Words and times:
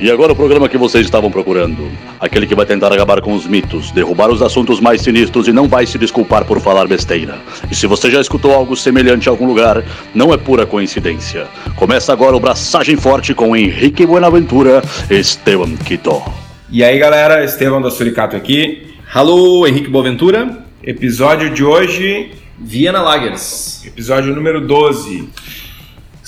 E 0.00 0.10
agora 0.10 0.32
o 0.32 0.36
programa 0.36 0.66
que 0.66 0.78
vocês 0.78 1.04
estavam 1.04 1.30
procurando. 1.30 1.86
Aquele 2.18 2.46
que 2.46 2.54
vai 2.54 2.64
tentar 2.64 2.90
acabar 2.90 3.20
com 3.20 3.34
os 3.34 3.46
mitos, 3.46 3.90
derrubar 3.90 4.30
os 4.30 4.40
assuntos 4.40 4.80
mais 4.80 5.02
sinistros 5.02 5.46
e 5.46 5.52
não 5.52 5.68
vai 5.68 5.84
se 5.84 5.98
desculpar 5.98 6.46
por 6.46 6.58
falar 6.58 6.88
besteira. 6.88 7.38
E 7.70 7.74
se 7.74 7.86
você 7.86 8.10
já 8.10 8.18
escutou 8.18 8.54
algo 8.54 8.74
semelhante 8.74 9.26
em 9.26 9.28
algum 9.28 9.46
lugar, 9.46 9.84
não 10.14 10.32
é 10.32 10.38
pura 10.38 10.64
coincidência. 10.64 11.46
Começa 11.76 12.14
agora 12.14 12.34
o 12.34 12.40
Braçagem 12.40 12.96
Forte 12.96 13.34
com 13.34 13.54
Henrique 13.54 14.06
Buenaventura 14.06 14.82
e 15.10 15.18
Esteban 15.18 15.76
Quito. 15.76 16.22
E 16.70 16.82
aí 16.82 16.98
galera, 16.98 17.44
Esteban 17.44 17.82
da 17.82 17.90
Suricato 17.90 18.34
aqui. 18.34 18.94
Alô, 19.12 19.66
Henrique 19.66 19.90
Boaventura. 19.90 20.64
Episódio 20.82 21.52
de 21.52 21.62
hoje, 21.62 22.30
Viena 22.58 23.02
Lagers. 23.02 23.84
episódio 23.84 24.34
número 24.34 24.66
12. 24.66 25.28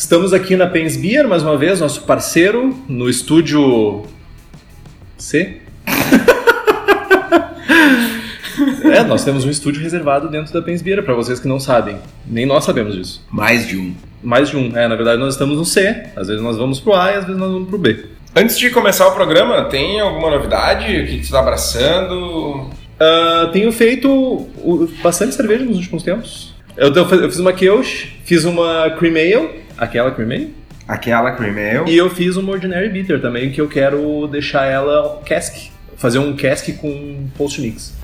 Estamos 0.03 0.33
aqui 0.33 0.57
na 0.57 0.67
Pens 0.67 0.97
Beer, 0.97 1.29
mais 1.29 1.45
uma 1.45 1.57
vez, 1.57 1.79
nosso 1.79 2.03
parceiro, 2.03 2.77
no 2.89 3.09
estúdio 3.09 4.03
C. 5.17 5.59
é, 8.93 9.05
nós 9.05 9.25
temos 9.25 9.45
um 9.45 9.49
estúdio 9.49 9.81
reservado 9.81 10.29
dentro 10.29 10.53
da 10.53 10.61
Pens 10.61 10.83
Beer, 10.83 11.05
para 11.05 11.15
vocês 11.15 11.39
que 11.39 11.47
não 11.47 11.61
sabem. 11.61 11.99
Nem 12.27 12.45
nós 12.45 12.65
sabemos 12.65 12.97
disso. 12.97 13.25
Mais 13.31 13.69
de 13.69 13.79
um. 13.79 13.95
Mais 14.21 14.51
de 14.51 14.57
um. 14.57 14.77
É, 14.77 14.89
na 14.89 14.97
verdade 14.97 15.21
nós 15.21 15.35
estamos 15.35 15.57
no 15.57 15.65
C. 15.65 16.03
Às 16.17 16.27
vezes 16.27 16.43
nós 16.43 16.57
vamos 16.57 16.81
pro 16.81 16.95
A 16.95 17.13
e 17.13 17.15
às 17.15 17.25
vezes 17.25 17.41
nós 17.41 17.53
vamos 17.53 17.69
pro 17.69 17.79
B. 17.79 18.05
Antes 18.35 18.59
de 18.59 18.71
começar 18.71 19.07
o 19.07 19.13
programa, 19.13 19.67
tem 19.67 20.01
alguma 20.01 20.33
novidade? 20.33 21.01
O 21.01 21.07
que 21.07 21.25
você 21.25 21.31
tá 21.31 21.39
abraçando? 21.39 22.71
Ah, 22.99 23.51
tenho 23.53 23.71
feito 23.71 24.49
bastante 25.01 25.33
cerveja 25.33 25.65
nos 25.65 25.77
últimos 25.77 26.03
tempos. 26.03 26.53
Eu, 26.77 26.93
eu 26.93 27.07
fiz 27.07 27.39
uma 27.39 27.53
Kiosh, 27.53 28.09
fiz 28.25 28.45
uma 28.45 28.91
Cream 28.99 29.15
Ale, 29.15 29.63
aquela 29.83 30.11
Cream 30.11 30.31
Ale, 30.31 30.55
Aquela 30.89 31.33
Cream 31.33 31.81
Ale. 31.83 31.91
E 31.93 31.97
eu 31.97 32.11
fiz 32.11 32.37
uma 32.37 32.53
Ordinary 32.53 32.89
Bitter 32.89 33.21
também, 33.21 33.51
que 33.51 33.61
eu 33.61 33.69
quero 33.69 34.27
deixar 34.27 34.65
ela 34.67 35.21
cask. 35.27 35.71
Fazer 35.97 36.19
um 36.19 36.35
cask 36.37 36.69
com 36.79 37.29
post 37.37 37.61
mix. 37.61 37.95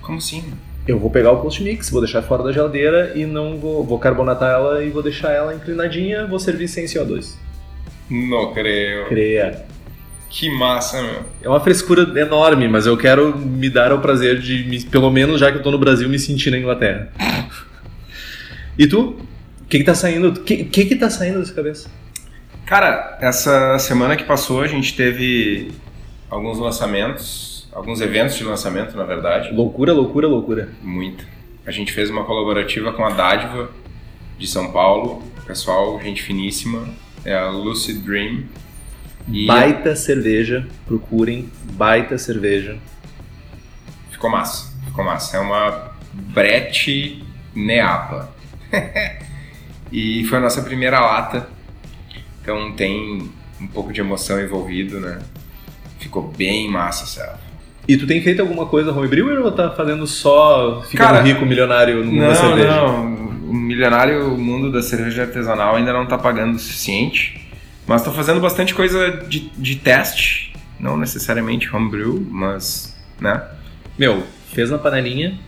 Como 0.00 0.18
assim? 0.18 0.44
Eu 0.86 0.98
vou 0.98 1.10
pegar 1.10 1.32
o 1.32 1.40
post 1.42 1.62
mix, 1.62 1.90
vou 1.90 2.00
deixar 2.00 2.22
fora 2.22 2.42
da 2.42 2.52
geladeira 2.52 3.12
e 3.14 3.26
não 3.26 3.58
vou, 3.58 3.84
vou 3.84 3.98
carbonatar 3.98 4.50
ela 4.54 4.82
e 4.84 4.88
vou 4.90 5.02
deixar 5.02 5.32
ela 5.32 5.54
inclinadinha, 5.54 6.26
vou 6.26 6.38
servir 6.38 6.66
sem 6.68 6.84
CO2. 6.86 7.34
Não 8.08 8.54
creio. 8.54 9.06
Creia. 9.06 9.64
Que 10.30 10.50
massa, 10.50 11.02
meu. 11.02 11.22
É 11.42 11.48
uma 11.48 11.60
frescura 11.60 12.02
enorme, 12.20 12.68
mas 12.68 12.86
eu 12.86 12.96
quero 12.96 13.36
me 13.36 13.68
dar 13.68 13.92
o 13.92 13.98
prazer 13.98 14.38
de, 14.40 14.64
me- 14.64 14.82
pelo 14.84 15.10
menos 15.10 15.40
já 15.40 15.50
que 15.50 15.58
eu 15.58 15.62
tô 15.62 15.70
no 15.70 15.78
Brasil, 15.78 16.08
me 16.08 16.18
sentir 16.18 16.50
na 16.50 16.58
Inglaterra. 16.58 17.10
E 18.78 18.86
tu? 18.86 19.16
O 19.68 19.70
que 19.70 19.80
que 19.80 19.84
tá 19.84 19.94
saindo? 19.94 20.28
O 20.28 20.32
que, 20.32 20.64
que 20.64 20.86
que 20.86 20.96
tá 20.96 21.10
saindo 21.10 21.40
dessa 21.40 21.52
cabeça? 21.52 21.90
Cara, 22.64 23.18
essa 23.20 23.78
semana 23.78 24.16
que 24.16 24.24
passou 24.24 24.62
a 24.62 24.66
gente 24.66 24.96
teve 24.96 25.70
alguns 26.30 26.58
lançamentos, 26.58 27.68
alguns 27.70 28.00
eventos 28.00 28.34
de 28.38 28.44
lançamento, 28.44 28.96
na 28.96 29.04
verdade. 29.04 29.52
Loucura, 29.52 29.92
loucura, 29.92 30.26
loucura. 30.26 30.70
Muito. 30.82 31.22
A 31.66 31.70
gente 31.70 31.92
fez 31.92 32.08
uma 32.08 32.24
colaborativa 32.24 32.94
com 32.94 33.04
a 33.04 33.10
Dádiva 33.10 33.70
de 34.38 34.46
São 34.46 34.72
Paulo. 34.72 35.22
Pessoal, 35.46 36.00
gente 36.00 36.22
finíssima. 36.22 36.88
É 37.22 37.36
a 37.36 37.50
Lucid 37.50 37.98
Dream. 37.98 38.44
E 39.30 39.44
Baita 39.46 39.94
cerveja, 39.94 40.66
procurem 40.86 41.50
baita 41.74 42.16
cerveja. 42.16 42.78
ficou 44.10 44.30
massa. 44.30 44.72
Ficou 44.86 45.04
massa. 45.04 45.36
É 45.36 45.40
uma 45.40 45.92
Brett 46.14 47.22
Neapa. 47.54 48.32
e 49.92 50.24
foi 50.24 50.38
a 50.38 50.40
nossa 50.40 50.62
primeira 50.62 51.00
lata. 51.00 51.48
Então 52.42 52.72
tem 52.72 53.30
um 53.60 53.66
pouco 53.66 53.92
de 53.92 54.00
emoção 54.00 54.40
envolvido, 54.40 55.00
né? 55.00 55.18
Ficou 55.98 56.32
bem 56.36 56.70
massa, 56.70 57.06
Céu. 57.06 57.34
E 57.86 57.96
tu 57.96 58.06
tem 58.06 58.22
feito 58.22 58.40
alguma 58.40 58.66
coisa 58.66 58.92
homebrewer 58.92 59.40
ou 59.40 59.50
tá 59.50 59.70
fazendo 59.70 60.06
só 60.06 60.82
ficando 60.82 61.06
Cara, 61.08 61.22
rico, 61.22 61.44
milionário 61.46 62.04
no 62.04 62.12
mundo 62.12 62.20
da 62.20 62.28
Não, 62.28 62.34
cerveja? 62.34 62.68
não. 62.70 63.14
O 63.48 63.54
milionário 63.54 64.36
mundo 64.36 64.70
da 64.70 64.82
cerveja 64.82 65.22
artesanal 65.22 65.74
ainda 65.74 65.92
não 65.92 66.04
tá 66.04 66.18
pagando 66.18 66.56
o 66.56 66.58
suficiente. 66.58 67.48
Mas 67.86 68.02
tô 68.04 68.12
fazendo 68.12 68.40
bastante 68.40 68.74
coisa 68.74 69.24
de, 69.26 69.48
de 69.56 69.76
teste. 69.76 70.52
Não 70.78 70.98
necessariamente 70.98 71.74
homebrew, 71.74 72.26
mas, 72.30 72.94
né? 73.18 73.42
Meu, 73.98 74.22
fez 74.52 74.70
na 74.70 74.76
panelinha. 74.76 75.38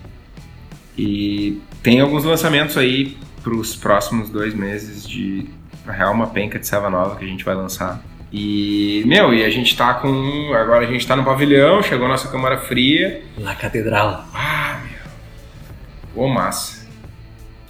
E 0.96 1.60
tem 1.82 2.00
alguns 2.00 2.24
lançamentos 2.24 2.78
aí 2.78 3.16
pros 3.42 3.74
próximos 3.76 4.28
dois 4.30 4.54
meses 4.54 5.08
de, 5.08 5.48
na 5.84 5.92
real, 5.92 6.12
uma 6.12 6.28
penca 6.28 6.58
de 6.58 6.66
serva 6.66 6.90
nova 6.90 7.16
que 7.16 7.24
a 7.24 7.28
gente 7.28 7.44
vai 7.44 7.54
lançar. 7.54 8.02
E, 8.32 9.02
meu, 9.06 9.34
e 9.34 9.44
a 9.44 9.50
gente 9.50 9.76
tá 9.76 9.94
com... 9.94 10.52
Agora 10.54 10.86
a 10.86 10.90
gente 10.90 11.06
tá 11.06 11.16
no 11.16 11.24
pavilhão, 11.24 11.82
chegou 11.82 12.06
a 12.06 12.10
nossa 12.10 12.28
câmara 12.28 12.58
fria. 12.58 13.22
Na 13.38 13.54
catedral. 13.56 14.24
Ah, 14.32 14.80
meu. 14.84 16.24
Ô, 16.24 16.28
massa. 16.28 16.86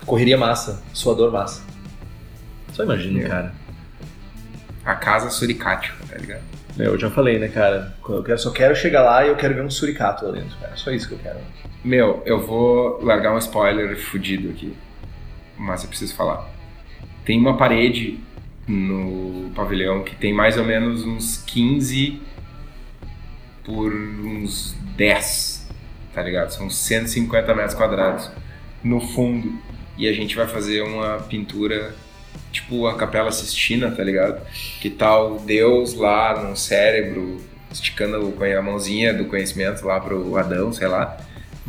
Correria 0.04 0.36
massa, 0.36 0.82
suador 0.92 1.32
massa. 1.32 1.62
Só 2.72 2.84
imagina, 2.84 3.20
Meu. 3.20 3.28
cara. 3.28 3.54
A 4.84 4.94
casa 4.94 5.30
suricátio, 5.30 5.94
tá 6.08 6.16
ligado? 6.16 6.42
Meu, 6.76 6.92
eu 6.92 6.98
já 6.98 7.10
falei, 7.10 7.38
né, 7.38 7.48
cara? 7.48 7.94
Eu 8.08 8.38
só 8.38 8.50
quero 8.50 8.74
chegar 8.74 9.02
lá 9.02 9.24
e 9.24 9.28
eu 9.28 9.36
quero 9.36 9.54
ver 9.54 9.62
um 9.62 9.70
suricato 9.70 10.26
lá 10.26 10.32
dentro, 10.32 10.56
cara. 10.58 10.72
Só 10.76 10.90
isso 10.90 11.08
que 11.08 11.14
eu 11.14 11.18
quero. 11.18 11.38
Meu, 11.84 12.22
eu 12.24 12.40
vou 12.40 13.02
largar 13.02 13.34
um 13.34 13.38
spoiler 13.38 13.98
fudido 13.98 14.50
aqui, 14.50 14.74
mas 15.60 15.82
eu 15.82 15.88
preciso 15.88 16.14
falar. 16.14 16.48
Tem 17.24 17.38
uma 17.38 17.56
parede 17.56 18.18
no 18.66 19.50
pavilhão 19.54 20.02
que 20.02 20.16
tem 20.16 20.32
mais 20.32 20.56
ou 20.56 20.64
menos 20.64 21.04
uns 21.04 21.36
15 21.36 22.20
por 23.64 23.92
uns 23.92 24.74
10, 24.96 25.68
tá 26.14 26.22
ligado? 26.22 26.50
São 26.50 26.70
150 26.70 27.54
metros 27.54 27.74
quadrados 27.74 28.30
no 28.82 29.00
fundo. 29.00 29.52
E 29.98 30.08
a 30.08 30.12
gente 30.12 30.34
vai 30.34 30.46
fazer 30.46 30.80
uma 30.80 31.18
pintura 31.18 31.94
tipo 32.50 32.86
a 32.86 32.96
Capela 32.96 33.30
Sistina, 33.30 33.90
tá 33.90 34.02
ligado? 34.02 34.40
Que 34.80 34.88
tal 34.88 35.38
Deus 35.40 35.94
lá 35.94 36.42
no 36.42 36.56
cérebro, 36.56 37.38
esticando 37.70 38.16
a 38.16 38.62
mãozinha 38.62 39.12
do 39.12 39.26
conhecimento 39.26 39.84
lá 39.84 40.00
pro 40.00 40.36
Adão, 40.36 40.72
sei 40.72 40.88
lá. 40.88 41.18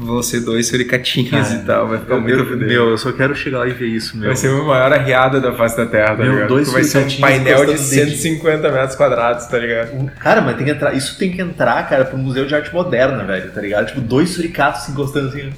Você 0.03 0.39
dois 0.39 0.67
suricatinhos 0.67 1.29
Cara, 1.29 1.53
e 1.53 1.59
tal, 1.59 1.88
vai 1.88 2.00
ficar 2.00 2.19
muito 2.19 2.57
meu, 2.57 2.89
eu 2.89 2.97
só 2.97 3.12
quero 3.12 3.35
chegar 3.35 3.59
lá 3.59 3.67
e 3.67 3.72
ver 3.72 3.85
isso, 3.85 4.17
meu. 4.17 4.28
Vai 4.28 4.35
ser 4.35 4.50
a 4.50 4.63
maior 4.63 4.91
arriada 4.91 5.39
da 5.39 5.53
face 5.53 5.78
da 5.78 5.85
Terra, 5.85 6.16
tá 6.16 6.23
Meu, 6.23 6.34
ligado? 6.34 6.47
dois 6.47 6.72
vai 6.72 6.84
ser 6.84 7.06
um 7.06 7.22
painel 7.22 7.66
de 7.66 7.73
encostando 7.73 7.89
dentro. 7.95 8.16
150 8.16 8.72
metros 8.72 8.95
quadrados, 8.95 9.45
tá 9.45 9.59
ligado? 9.59 10.11
Cara, 10.19 10.41
mas 10.41 10.56
tem 10.57 10.66
que 10.66 10.72
entrar. 10.72 10.95
Isso 10.95 11.17
tem 11.19 11.31
que 11.31 11.40
entrar, 11.40 11.88
cara, 11.88 12.06
pro 12.06 12.17
Museu 12.17 12.47
de 12.47 12.56
Arte 12.56 12.73
Moderna, 12.73 13.23
velho, 13.23 13.51
tá 13.51 13.61
ligado? 13.61 13.88
Tipo, 13.88 14.01
dois 14.01 14.31
suricatos 14.31 14.81
se 14.84 14.91
encostando 14.91 15.28
assim. 15.29 15.51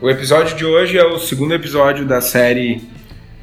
O 0.00 0.08
episódio 0.08 0.56
de 0.56 0.64
hoje 0.64 0.96
é 0.96 1.04
o 1.04 1.18
segundo 1.18 1.54
episódio 1.54 2.06
da 2.06 2.22
série 2.22 2.82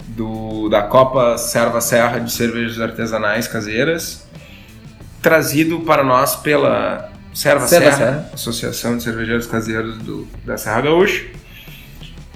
do, 0.07 0.67
da 0.67 0.81
Copa 0.81 1.37
Serva 1.37 1.79
Serra 1.79 2.19
de 2.19 2.31
Cervejas 2.31 2.81
Artesanais 2.81 3.47
Caseiras, 3.47 4.27
trazido 5.21 5.81
para 5.81 6.03
nós 6.03 6.35
pela 6.35 7.12
Serva, 7.33 7.67
Serva 7.67 7.91
Serra, 7.91 7.97
Serra. 7.97 8.29
Associação 8.33 8.97
de 8.97 9.03
Cervejeiros 9.03 9.47
Caseiros 9.47 9.97
do, 9.97 10.27
da 10.45 10.57
Serra 10.57 10.81
Gaúcha. 10.81 11.25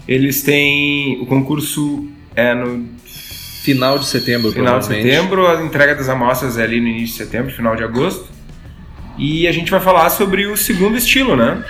Eles 0.08 0.42
têm. 0.42 1.22
O 1.22 1.26
concurso 1.26 2.08
é 2.36 2.54
no 2.54 2.98
Final 3.68 4.00
de 4.00 4.06
setembro, 4.06 4.50
final 4.54 4.80
de 4.80 4.86
setembro, 4.86 5.46
a 5.46 5.62
entrega 5.62 5.94
das 5.94 6.08
amostras 6.08 6.58
é 6.58 6.64
ali 6.64 6.80
no 6.80 6.88
início 6.88 7.18
de 7.18 7.24
setembro, 7.26 7.54
final 7.54 7.76
de 7.76 7.84
agosto. 7.84 8.30
E 9.18 9.46
a 9.46 9.52
gente 9.52 9.70
vai 9.70 9.82
falar 9.82 10.10
sobre 10.10 10.48
o 10.48 10.56
segundo 10.56 10.98
estilo, 10.98 11.36
né? 11.36 11.66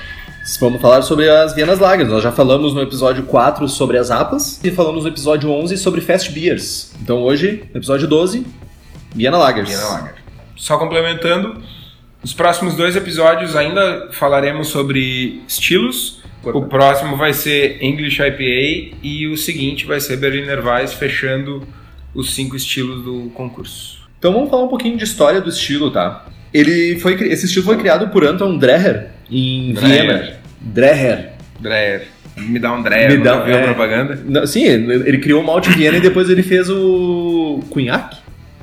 Vamos 0.60 0.80
falar 0.80 1.02
sobre 1.02 1.28
as 1.28 1.56
Vienas 1.56 1.80
Lagers. 1.80 2.08
Nós 2.08 2.22
já 2.22 2.32
falamos 2.32 2.76
no 2.76 2.84
episódio 2.84 3.24
4 3.24 3.68
sobre 3.68 3.98
as 3.98 4.12
APAs 4.12 4.60
e 4.64 4.70
falamos 4.70 5.06
no 5.06 5.10
episódio 5.10 5.50
11 5.50 5.76
sobre 5.76 6.00
Fast 6.02 6.32
Beers. 6.32 6.92
Então 7.02 7.24
hoje, 7.24 7.64
episódio 7.74 8.08
12, 8.08 8.46
Viena 9.16 9.40
Lagers. 9.40 9.68
Viena 9.68 9.88
Lager. 9.88 10.14
Só 10.56 10.78
complementando, 10.78 11.64
nos 12.28 12.34
próximos 12.34 12.76
dois 12.76 12.94
episódios 12.98 13.56
ainda 13.56 14.10
falaremos 14.12 14.68
sobre 14.68 15.42
estilos. 15.48 16.22
O 16.44 16.64
próximo 16.64 17.16
vai 17.16 17.32
ser 17.32 17.82
English 17.82 18.22
IPA 18.22 18.98
e 19.02 19.28
o 19.28 19.38
seguinte 19.38 19.86
vai 19.86 20.02
ser 20.02 20.18
Berliner 20.18 20.62
Weiss, 20.66 20.94
fechando 20.94 21.66
os 22.14 22.36
cinco 22.36 22.58
estilos 22.58 23.02
do 23.02 23.30
concurso. 23.34 24.00
Então 24.20 24.34
vamos 24.34 24.50
falar 24.50 24.66
um 24.66 24.68
pouquinho 24.68 24.98
de 24.98 25.06
história 25.06 25.40
do 25.40 25.48
estilo, 25.50 25.90
tá? 25.90 26.26
Ele 26.54 27.00
foi, 27.00 27.14
esse 27.32 27.46
estilo 27.46 27.64
foi 27.64 27.78
criado 27.78 28.10
por 28.10 28.26
Anton 28.26 28.58
Dreher 28.58 29.08
em 29.32 29.72
Dreher. 29.74 30.04
Viena. 30.04 30.38
Dreher. 30.60 31.30
Dreher. 31.62 32.08
Me 32.36 32.60
dá 32.60 32.74
um 32.74 32.84
Dreher, 32.84 33.10
Me 33.10 33.24
dá- 33.24 33.40
viu 33.40 33.56
a 33.56 33.60
é. 33.60 33.64
propaganda? 33.64 34.22
Não, 34.26 34.46
sim, 34.46 34.66
ele 34.66 35.20
criou 35.20 35.42
o 35.42 35.46
malte 35.46 35.70
Viena 35.70 35.96
e 35.96 36.02
depois 36.02 36.30
ele 36.30 36.44
fez 36.44 36.70
o 36.70 37.62
Cunhaque. 37.70 38.18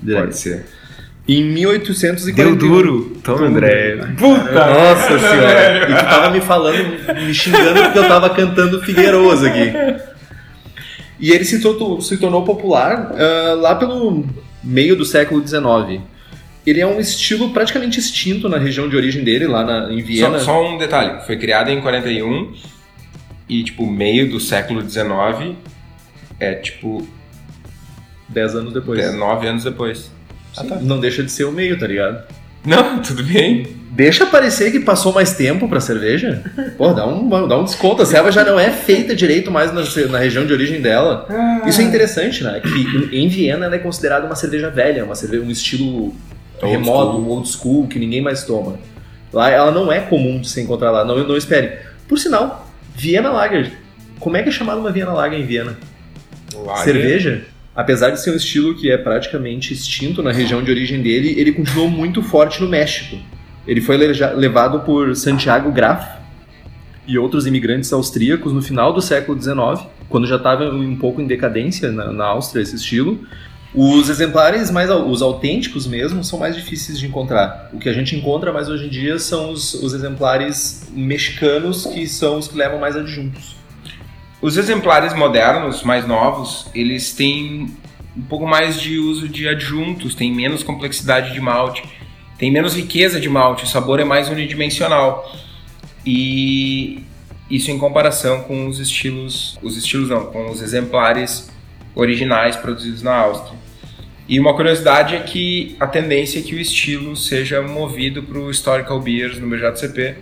Pode 0.06 0.36
ser. 0.36 0.66
Em 1.26 1.42
1841. 1.42 2.34
Deu 2.34 2.56
duro. 2.56 3.16
Toma, 3.22 3.38
Duro. 3.48 3.54
Dreher. 3.54 4.14
Puta! 4.16 4.52
Nossa 4.52 5.18
senhora! 5.18 5.86
E 5.90 5.94
tu 5.94 6.04
tava 6.04 6.30
me 6.30 6.40
falando, 6.40 7.24
me 7.26 7.32
xingando 7.34 7.82
porque 7.82 7.98
eu 7.98 8.08
tava 8.08 8.30
cantando 8.30 8.82
Figueiroas 8.82 9.42
aqui. 9.42 9.72
E 11.18 11.30
ele 11.30 11.44
se, 11.44 11.60
tornou- 11.62 12.00
se 12.00 12.16
tornou 12.18 12.44
popular 12.44 13.12
ah, 13.16 13.54
lá 13.54 13.74
pelo 13.74 14.26
meio 14.62 14.96
do 14.96 15.04
século 15.04 15.46
XIX. 15.46 16.02
ele 16.66 16.80
é 16.80 16.86
um 16.86 16.98
estilo 17.00 17.50
praticamente 17.50 17.98
extinto 17.98 18.48
na 18.48 18.58
região 18.58 18.88
de 18.88 18.96
origem 18.96 19.22
dele, 19.24 19.46
lá 19.46 19.64
na, 19.64 19.92
em 19.92 20.02
Viena. 20.02 20.38
Só, 20.38 20.44
só 20.46 20.74
um 20.74 20.76
detalhe, 20.78 21.24
foi 21.24 21.36
criada 21.38 21.70
em 21.72 21.80
41 21.80 22.52
e, 23.48 23.62
tipo, 23.62 23.86
meio 23.86 24.30
do 24.30 24.40
século 24.40 24.82
19 24.82 25.56
é, 26.40 26.54
tipo, 26.54 27.06
Dez 28.28 28.54
anos 28.54 28.72
depois. 28.74 28.98
é, 29.00 29.10
nove 29.12 29.46
anos 29.46 29.64
depois. 29.64 30.10
Sim, 30.54 30.68
Não 30.82 30.98
deixa 31.00 31.22
de 31.22 31.30
ser 31.30 31.44
o 31.44 31.52
meio, 31.52 31.78
tá 31.78 31.86
ligado? 31.86 32.22
Não, 32.64 33.00
tudo 33.02 33.22
bem. 33.24 33.66
Deixa 33.90 34.26
parecer 34.26 34.72
que 34.72 34.80
passou 34.80 35.12
mais 35.12 35.34
tempo 35.34 35.68
pra 35.68 35.80
cerveja. 35.80 36.42
Pô, 36.76 36.92
dá 36.92 37.06
um, 37.06 37.28
dá 37.46 37.58
um 37.58 37.64
desconto. 37.64 38.02
A 38.02 38.06
cerveja 38.06 38.42
já 38.42 38.50
não 38.50 38.58
é 38.58 38.70
feita 38.70 39.14
direito 39.14 39.50
mais 39.52 39.72
na, 39.72 39.82
na 40.08 40.18
região 40.18 40.44
de 40.44 40.52
origem 40.52 40.80
dela. 40.80 41.28
Isso 41.66 41.80
é 41.80 41.84
interessante, 41.84 42.42
né? 42.42 42.60
Que 42.60 43.16
em 43.16 43.28
Viena 43.28 43.66
ela 43.66 43.76
é 43.76 43.78
considerada 43.78 44.26
uma 44.26 44.34
cerveja 44.34 44.68
velha, 44.70 45.04
uma 45.04 45.14
cerveja, 45.14 45.44
um 45.44 45.50
estilo 45.50 46.12
Old 46.60 46.76
remoto, 46.76 47.12
school. 47.12 47.28
old 47.30 47.48
school, 47.48 47.86
que 47.88 47.98
ninguém 48.00 48.20
mais 48.20 48.42
toma. 48.44 48.78
Lá 49.32 49.50
ela 49.50 49.70
não 49.70 49.92
é 49.92 50.00
comum 50.00 50.40
de 50.40 50.48
se 50.48 50.60
encontrar 50.60 50.90
lá, 50.90 51.04
não, 51.04 51.16
não 51.26 51.36
espere. 51.36 51.78
Por 52.08 52.18
sinal, 52.18 52.68
Viena 52.96 53.30
Lager. 53.30 53.70
Como 54.18 54.36
é 54.36 54.42
que 54.42 54.48
é 54.48 54.52
chamada 54.52 54.80
uma 54.80 54.90
Viena 54.90 55.12
Lager 55.12 55.38
em 55.38 55.46
Viena? 55.46 55.76
Lager. 56.54 56.84
Cerveja, 56.84 57.44
apesar 57.74 58.10
de 58.10 58.20
ser 58.20 58.30
um 58.30 58.36
estilo 58.36 58.74
que 58.74 58.90
é 58.90 58.96
praticamente 58.96 59.72
extinto 59.72 60.22
na 60.22 60.32
região 60.32 60.62
de 60.62 60.70
origem 60.70 61.02
dele, 61.02 61.34
ele 61.38 61.52
continuou 61.52 61.88
muito 61.88 62.22
forte 62.22 62.60
no 62.60 62.68
México. 62.68 63.16
Ele 63.66 63.80
foi 63.80 63.96
levado 63.96 64.80
por 64.80 65.16
Santiago 65.16 65.72
Graf 65.72 66.06
e 67.06 67.18
outros 67.18 67.46
imigrantes 67.46 67.92
austríacos 67.92 68.52
no 68.52 68.62
final 68.62 68.92
do 68.92 69.00
século 69.00 69.40
XIX, 69.40 69.86
quando 70.08 70.26
já 70.26 70.36
estava 70.36 70.68
um 70.70 70.96
pouco 70.96 71.20
em 71.20 71.26
decadência 71.26 71.90
na, 71.90 72.12
na 72.12 72.26
Áustria 72.26 72.62
esse 72.62 72.76
estilo. 72.76 73.26
Os 73.74 74.08
exemplares 74.08 74.70
mais 74.70 74.88
os 74.88 75.20
autênticos 75.20 75.84
mesmo 75.86 76.22
são 76.22 76.38
mais 76.38 76.54
difíceis 76.54 76.98
de 76.98 77.06
encontrar. 77.06 77.70
O 77.72 77.78
que 77.78 77.88
a 77.88 77.92
gente 77.92 78.14
encontra 78.14 78.52
mais 78.52 78.68
hoje 78.68 78.86
em 78.86 78.88
dia 78.88 79.18
são 79.18 79.50
os, 79.50 79.74
os 79.74 79.92
exemplares 79.92 80.88
mexicanos 80.94 81.84
que 81.86 82.06
são 82.06 82.38
os 82.38 82.46
que 82.46 82.56
levam 82.56 82.78
mais 82.78 82.96
adjuntos. 82.96 83.56
Os 84.44 84.58
exemplares 84.58 85.14
modernos, 85.14 85.82
mais 85.82 86.06
novos, 86.06 86.66
eles 86.74 87.14
têm 87.14 87.74
um 88.14 88.20
pouco 88.20 88.46
mais 88.46 88.78
de 88.78 88.98
uso 88.98 89.26
de 89.26 89.48
adjuntos, 89.48 90.14
tem 90.14 90.30
menos 90.30 90.62
complexidade 90.62 91.32
de 91.32 91.40
malte, 91.40 91.82
tem 92.36 92.50
menos 92.50 92.76
riqueza 92.76 93.18
de 93.18 93.26
malte, 93.26 93.64
o 93.64 93.66
sabor 93.66 94.00
é 94.00 94.04
mais 94.04 94.28
unidimensional. 94.28 95.34
E 96.04 97.02
isso 97.50 97.70
em 97.70 97.78
comparação 97.78 98.42
com 98.42 98.68
os 98.68 98.78
estilos, 98.78 99.58
os 99.62 99.78
estilos 99.78 100.10
não, 100.10 100.26
com 100.26 100.50
os 100.50 100.60
exemplares 100.60 101.50
originais 101.94 102.54
produzidos 102.54 103.00
na 103.00 103.16
Áustria. 103.16 103.58
E 104.28 104.38
uma 104.38 104.52
curiosidade 104.52 105.16
é 105.16 105.20
que 105.20 105.74
a 105.80 105.86
tendência 105.86 106.40
é 106.40 106.42
que 106.42 106.54
o 106.54 106.60
estilo 106.60 107.16
seja 107.16 107.62
movido 107.62 108.22
para 108.22 108.38
o 108.38 108.50
Historical 108.50 109.00
Beers 109.00 109.38
no 109.38 109.48
BJCP, 109.48 110.16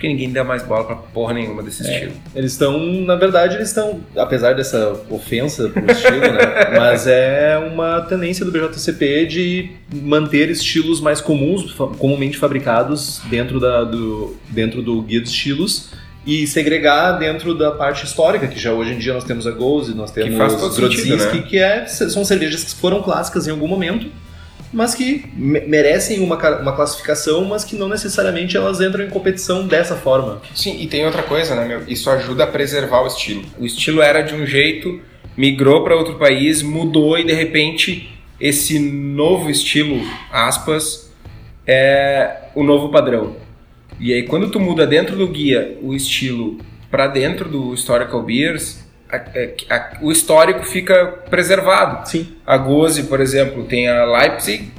porque 0.00 0.08
ninguém 0.08 0.32
dá 0.32 0.42
mais 0.42 0.62
bola 0.62 0.84
pra 0.84 0.96
porra 0.96 1.34
nenhuma 1.34 1.62
desse 1.62 1.82
estilo. 1.82 2.12
Eles 2.34 2.52
estão, 2.52 2.80
na 3.02 3.16
verdade, 3.16 3.56
eles 3.56 3.68
estão, 3.68 4.00
apesar 4.16 4.54
dessa 4.54 4.98
ofensa 5.10 5.68
pro 5.68 5.92
estilo, 5.92 6.20
né? 6.20 6.70
Mas 6.74 7.06
é 7.06 7.58
uma 7.58 8.00
tendência 8.00 8.42
do 8.42 8.50
BJCP 8.50 9.26
de 9.26 9.72
manter 9.92 10.48
estilos 10.48 11.02
mais 11.02 11.20
comuns, 11.20 11.74
comumente 11.98 12.38
fabricados 12.38 13.20
dentro, 13.28 13.60
da, 13.60 13.84
do, 13.84 14.34
dentro 14.48 14.80
do 14.80 15.02
guia 15.02 15.20
de 15.20 15.28
estilos 15.28 15.90
e 16.26 16.46
segregar 16.46 17.18
dentro 17.18 17.54
da 17.54 17.70
parte 17.70 18.06
histórica, 18.06 18.48
que 18.48 18.58
já 18.58 18.72
hoje 18.72 18.94
em 18.94 18.98
dia 18.98 19.12
nós 19.12 19.24
temos 19.24 19.46
a 19.46 19.50
Goze, 19.50 19.94
nós 19.94 20.10
temos 20.10 20.34
sentido, 20.94 21.16
né? 21.18 21.42
que 21.46 21.58
é, 21.58 21.84
são 21.86 22.24
cervejas 22.24 22.64
que 22.64 22.74
foram 22.74 23.02
clássicas 23.02 23.46
em 23.46 23.50
algum 23.50 23.68
momento, 23.68 24.06
mas 24.72 24.94
que 24.94 25.24
me- 25.34 25.60
merecem 25.60 26.20
uma, 26.20 26.36
uma 26.60 26.72
classificação, 26.76 27.44
mas 27.44 27.64
que 27.64 27.76
não 27.76 27.88
necessariamente 27.88 28.56
elas 28.56 28.80
entram 28.80 29.04
em 29.04 29.10
competição 29.10 29.66
dessa 29.66 29.96
forma. 29.96 30.40
Sim, 30.54 30.80
e 30.80 30.86
tem 30.86 31.04
outra 31.04 31.22
coisa, 31.22 31.54
né, 31.54 31.64
meu? 31.66 31.82
Isso 31.88 32.08
ajuda 32.10 32.44
a 32.44 32.46
preservar 32.46 33.02
o 33.02 33.06
estilo. 33.06 33.42
O 33.58 33.66
estilo 33.66 34.00
era 34.00 34.22
de 34.22 34.34
um 34.34 34.46
jeito, 34.46 35.00
migrou 35.36 35.82
para 35.82 35.96
outro 35.96 36.14
país, 36.16 36.62
mudou 36.62 37.18
e 37.18 37.24
de 37.24 37.32
repente 37.32 38.08
esse 38.40 38.78
novo 38.78 39.50
estilo, 39.50 40.00
aspas, 40.32 41.10
é 41.66 42.44
o 42.54 42.62
novo 42.62 42.88
padrão. 42.90 43.36
E 43.98 44.12
aí 44.12 44.22
quando 44.22 44.50
tu 44.50 44.58
muda 44.58 44.86
dentro 44.86 45.16
do 45.16 45.26
guia 45.28 45.76
o 45.82 45.94
estilo 45.94 46.58
para 46.90 47.06
dentro 47.06 47.48
do 47.48 47.74
historical 47.74 48.22
beers, 48.22 48.84
a- 49.12 49.16
a- 49.16 49.76
a- 49.76 49.98
o 50.02 50.10
histórico 50.12 50.62
fica 50.64 51.06
preservado. 51.28 52.08
Sim. 52.08 52.34
A 52.46 52.56
Goze, 52.56 53.04
por 53.04 53.20
exemplo, 53.20 53.64
tem 53.64 53.88
a 53.88 54.04
Leipzig, 54.04 54.72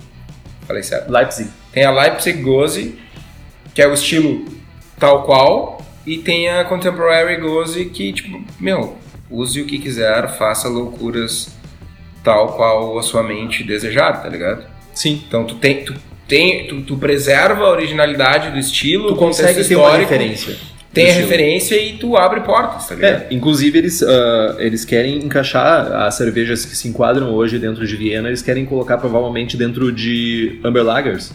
falei 0.67 0.83
certo? 0.83 1.11
Leipzig. 1.11 1.49
Tem 1.71 1.83
a 1.83 1.91
Leipzig 1.91 2.41
Goze, 2.41 2.99
que 3.73 3.81
é 3.81 3.87
o 3.87 3.93
estilo 3.93 4.45
tal 4.99 5.23
qual, 5.23 5.81
e 6.05 6.17
tem 6.17 6.49
a 6.49 6.63
Contemporary 6.65 7.37
Goze, 7.37 7.85
que, 7.85 8.11
tipo, 8.13 8.43
meu, 8.59 8.97
use 9.29 9.61
o 9.61 9.65
que 9.65 9.79
quiser, 9.79 10.27
faça 10.37 10.67
loucuras 10.67 11.55
tal 12.23 12.53
qual 12.53 12.97
a 12.99 13.01
sua 13.03 13.23
mente 13.23 13.63
desejar, 13.63 14.21
tá 14.21 14.29
ligado? 14.29 14.65
Sim. 14.93 15.23
Então 15.27 15.43
tu 15.45 15.55
tem. 15.55 15.83
Tu, 15.83 15.95
tem, 16.27 16.67
tu, 16.67 16.81
tu 16.83 16.97
preserva 16.97 17.65
a 17.65 17.69
originalidade 17.71 18.51
do 18.51 18.57
estilo, 18.59 19.09
Tu 19.09 19.15
consegue 19.15 19.63
ter 19.65 19.75
uma 19.75 19.97
referência. 19.97 20.55
Tem 20.93 21.09
a 21.09 21.13
referência 21.13 21.75
e 21.75 21.97
tu 21.97 22.17
abre 22.17 22.41
portas, 22.41 22.87
tá 22.87 22.95
ligado? 22.95 23.23
É, 23.23 23.27
inclusive 23.31 23.77
eles, 23.77 24.03
ah, 24.03 24.55
eles 24.59 24.83
querem 24.83 25.23
encaixar 25.23 25.91
as 25.93 26.15
cervejas 26.15 26.65
que 26.65 26.75
se 26.75 26.87
enquadram 26.87 27.33
hoje 27.33 27.57
dentro 27.57 27.87
de 27.87 27.95
Viena, 27.95 28.27
eles 28.27 28.41
querem 28.41 28.65
colocar 28.65 28.97
provavelmente 28.97 29.55
dentro 29.55 29.91
de 29.91 30.59
Amber 30.63 30.83
Lagers. 30.83 31.31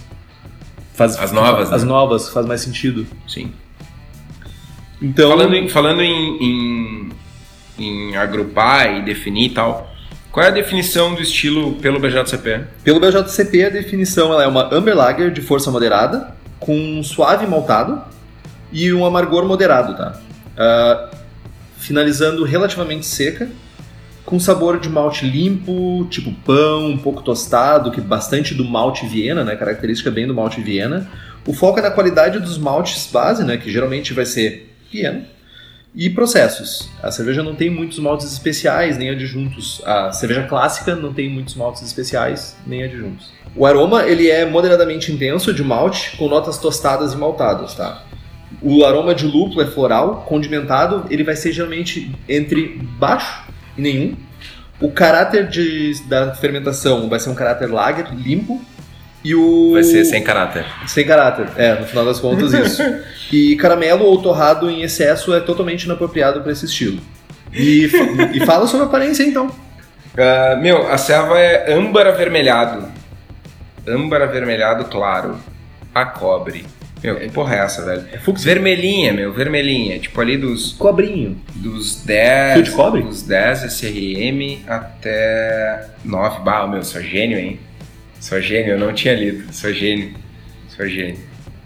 Faz, 0.93 1.19
As 1.19 1.33
novas, 1.33 1.73
As 1.73 1.83
né? 1.83 1.89
novas, 1.89 2.29
faz 2.29 2.47
mais 2.47 2.61
sentido. 2.61 3.07
Sim. 3.27 3.53
Então, 5.01 5.31
Falando, 5.31 5.55
em, 5.55 5.69
falando 5.69 6.03
em, 6.03 6.43
em, 6.43 7.09
em 7.79 8.17
agrupar 8.17 8.99
e 8.99 9.03
definir 9.03 9.47
e 9.47 9.51
tal, 9.51 9.91
qual 10.33 10.45
é 10.45 10.49
a 10.49 10.53
definição 10.53 11.15
do 11.15 11.23
estilo 11.23 11.75
pelo 11.77 11.99
BJCP? 11.99 12.61
pelo 12.85 13.01
BJCP 13.01 13.65
a 13.65 13.71
definição 13.71 14.33
ela 14.33 14.45
é 14.45 14.47
uma 14.47 14.75
Amber 14.75 14.95
Lager 14.97 15.31
de 15.31 15.41
força 15.41 15.71
moderada, 15.71 16.35
com 16.59 16.75
um 16.77 17.03
suave 17.03 17.47
maltado 17.47 18.03
e 18.73 18.93
um 18.93 19.05
amargor 19.05 19.45
moderado, 19.47 19.97
tá? 19.97 20.21
Ah, 20.57 21.11
finalizando 21.77 22.45
relativamente 22.45 23.07
seca, 23.07 23.49
com 24.25 24.41
sabor 24.41 24.81
de 24.81 24.89
malte 24.89 25.25
limpo, 25.25 26.07
tipo 26.11 26.33
pão, 26.45 26.87
um 26.87 26.99
pouco 26.99 27.23
tostado, 27.23 27.93
que 27.93 28.01
bastante 28.01 28.55
do 28.55 28.65
malte 28.65 29.07
Viena, 29.07 29.45
né? 29.45 29.55
Característica 29.55 30.11
bem 30.11 30.27
do 30.27 30.35
malte 30.35 30.61
Viena. 30.61 31.09
O 31.47 31.53
foco 31.53 31.79
é 31.79 31.83
na 31.83 31.93
qualidade 31.93 32.41
dos 32.41 32.59
maltes 32.59 33.09
base, 33.13 33.45
né? 33.45 33.57
Que 33.57 33.71
geralmente 33.71 34.13
vai 34.13 34.27
ser 34.27 34.75
Viena. 34.91 35.25
E 35.95 36.11
processos. 36.11 36.91
A 37.03 37.11
cerveja 37.11 37.43
não 37.43 37.55
tem 37.55 37.71
muitos 37.71 37.99
maltes 38.01 38.31
especiais, 38.31 38.99
nem 38.99 39.11
adjuntos. 39.11 39.81
A 39.87 40.13
cerveja 40.13 40.43
clássica 40.43 40.95
não 40.95 41.13
tem 41.13 41.31
muitos 41.31 41.55
maltes 41.55 41.83
especiais, 41.83 42.57
nem 42.67 42.83
adjuntos. 42.83 43.31
O 43.55 43.65
aroma, 43.65 44.03
ele 44.05 44.29
é 44.29 44.45
moderadamente 44.45 45.11
intenso 45.11 45.55
de 45.55 45.63
malte, 45.63 46.17
com 46.19 46.29
notas 46.29 46.59
tostadas 46.59 47.15
e 47.15 47.17
maltadas, 47.17 47.75
tá? 47.75 48.03
O 48.63 48.85
aroma 48.85 49.15
de 49.15 49.27
lúpulo 49.27 49.63
é 49.63 49.67
floral, 49.67 50.25
condimentado, 50.29 51.05
ele 51.11 51.23
vai 51.23 51.37
ser 51.37 51.53
geralmente 51.53 52.11
entre 52.29 52.81
baixo 52.99 53.45
e 53.77 53.83
nenhum. 53.83 54.17
O 54.81 54.91
caráter 54.91 55.49
de, 55.49 55.95
da 56.07 56.35
fermentação 56.35 57.09
vai 57.09 57.19
ser 57.19 57.31
um 57.31 57.35
caráter 57.35 57.71
lager, 57.71 58.13
limpo. 58.15 58.61
E 59.25 59.35
o... 59.35 59.73
Vai 59.73 59.83
ser 59.83 60.05
sem 60.05 60.23
caráter. 60.23 60.65
Sem 60.87 61.07
caráter, 61.07 61.49
é, 61.57 61.75
no 61.81 61.87
final 61.87 62.05
das 62.05 62.21
contas 62.21 62.53
isso. 62.53 62.83
E 63.33 63.57
caramelo 63.57 64.05
ou 64.05 64.23
torrado 64.23 64.71
em 64.71 64.83
excesso 64.83 65.35
é 65.35 65.41
totalmente 65.41 65.83
inapropriado 65.83 66.43
para 66.43 66.53
esse 66.53 66.65
estilo. 66.65 67.01
E, 67.53 67.91
e 68.33 68.47
fala 68.47 68.69
sobre 68.69 68.85
a 68.85 68.89
aparência 68.89 69.25
então. 69.25 69.51
Ah, 70.17 70.57
meu, 70.57 70.91
a 70.91 70.97
serva 70.97 71.39
é 71.39 71.75
âmbar 71.75 72.07
avermelhado. 72.07 72.87
Âmbar 73.87 74.23
avermelhado 74.23 74.85
claro. 74.85 75.37
A 75.95 76.05
cobre. 76.05 76.65
Meu, 77.03 77.17
que 77.17 77.29
porra 77.31 77.55
é 77.57 77.59
essa, 77.59 77.85
velho? 77.85 78.05
É 78.13 78.19
fúcsia. 78.19 78.53
Vermelhinha, 78.55 79.13
meu, 79.13 79.33
vermelhinha. 79.33 79.99
Tipo 79.99 80.21
ali 80.21 80.37
dos, 80.37 80.73
Cobrinho. 80.73 81.41
dos 81.55 82.03
10. 82.05 82.55
Fio 82.55 82.63
de 82.63 82.71
cobre? 82.73 83.03
Dos 83.03 83.23
10 83.23 83.63
SRM 83.65 84.61
até 84.67 85.87
9. 86.05 86.41
Bah, 86.43 86.67
meu, 86.67 86.83
sou 86.83 87.03
gênio, 87.03 87.39
hein? 87.39 87.61
Sou 88.19 88.41
gênio, 88.41 88.73
eu 88.73 88.79
não 88.79 88.93
tinha 88.93 89.15
lido. 89.15 89.53
Sou 89.53 89.73
gênio. 89.73 90.15
Sou 90.69 90.87
gênio. 90.89 91.19